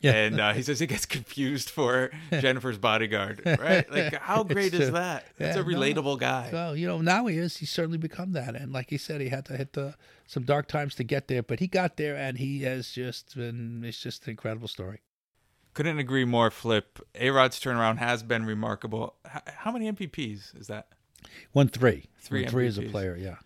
[0.00, 0.12] Yeah.
[0.12, 3.90] And uh, he says he gets confused for Jennifer's bodyguard, right?
[3.90, 5.26] Like, how great is that?
[5.38, 6.16] That's yeah, a relatable no.
[6.16, 6.50] guy.
[6.52, 7.56] Well, you know, now he is.
[7.56, 8.54] He's certainly become that.
[8.54, 9.94] And like he said, he had to hit the
[10.26, 13.82] some dark times to get there, but he got there, and he has just been.
[13.84, 15.00] It's just an incredible story.
[15.74, 16.50] Couldn't agree more.
[16.50, 19.14] Flip A Rod's turnaround has been remarkable.
[19.24, 20.88] How, how many MVPs is that?
[21.52, 22.06] One three.
[22.18, 22.42] Three.
[22.42, 23.16] One three as a player.
[23.16, 23.36] Yeah.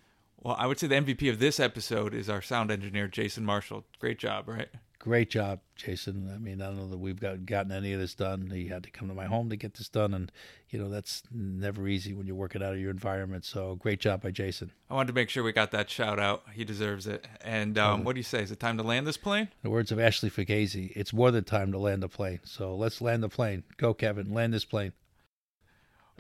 [0.42, 3.84] Well, I would say the MVP of this episode is our sound engineer, Jason Marshall.
[4.00, 4.68] Great job, right?
[5.02, 6.30] Great job, Jason.
[6.32, 8.50] I mean, I don't know that we've got, gotten any of this done.
[8.50, 10.30] He had to come to my home to get this done, and
[10.70, 13.44] you know that's never easy when you're working out of your environment.
[13.44, 14.70] So great job by Jason.
[14.88, 16.44] I wanted to make sure we got that shout out.
[16.52, 17.26] He deserves it.
[17.44, 18.42] And um, what do you say?
[18.42, 19.48] Is it time to land this plane?
[19.62, 20.92] The words of Ashley Fugazi.
[20.94, 22.40] It's more than time to land the plane.
[22.44, 23.64] So let's land the plane.
[23.76, 24.32] Go, Kevin.
[24.32, 24.92] Land this plane.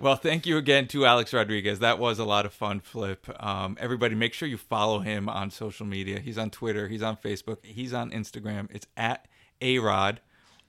[0.00, 1.78] Well, thank you again to Alex Rodriguez.
[1.78, 3.24] That was a lot of fun, Flip.
[3.42, 6.18] Um, everybody, make sure you follow him on social media.
[6.18, 8.68] He's on Twitter, he's on Facebook, he's on Instagram.
[8.72, 9.28] It's at
[9.60, 10.18] Arod.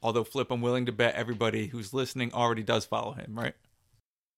[0.04, 3.56] Although, Flip, I'm willing to bet everybody who's listening already does follow him, right?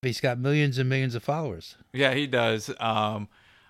[0.01, 1.75] He's got millions and millions of followers.
[1.91, 2.69] Yeah, he does.
[2.79, 3.27] Um,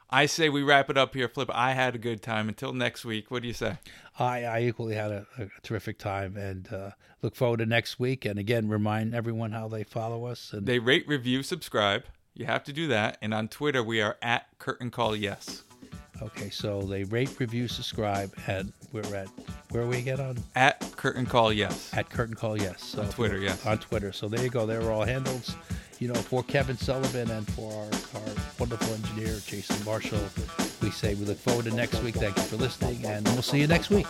[0.10, 1.50] I say we wrap it up here, Flip.
[1.54, 2.48] I had a good time.
[2.48, 3.78] Until next week, what do you say?
[4.20, 6.92] I, I equally had a, a terrific time and uh,
[7.22, 8.24] look forward to next week.
[8.26, 10.54] And again, remind everyone how they follow us.
[10.54, 12.04] And They rate, review, subscribe.
[12.36, 13.18] You have to do that.
[13.22, 15.64] And on Twitter, we are at Curtain Call Yes.
[16.22, 19.28] okay, so they rate, review, subscribe, and we're at
[19.72, 21.94] where are we again on At Curtain Call Yes.
[21.94, 22.82] at Curtain Call Yes.
[22.84, 23.66] So On Twitter, yes.
[23.66, 24.12] on Twitter.
[24.14, 24.66] So there you go.
[24.66, 25.56] There are all handles.
[26.00, 27.86] You know, for Kevin Sullivan and for our,
[28.20, 30.20] our wonderful engineer Jason Marshall,
[30.82, 32.16] we say we look forward to next week.
[32.16, 34.08] Thank you for listening, and we'll see you next week.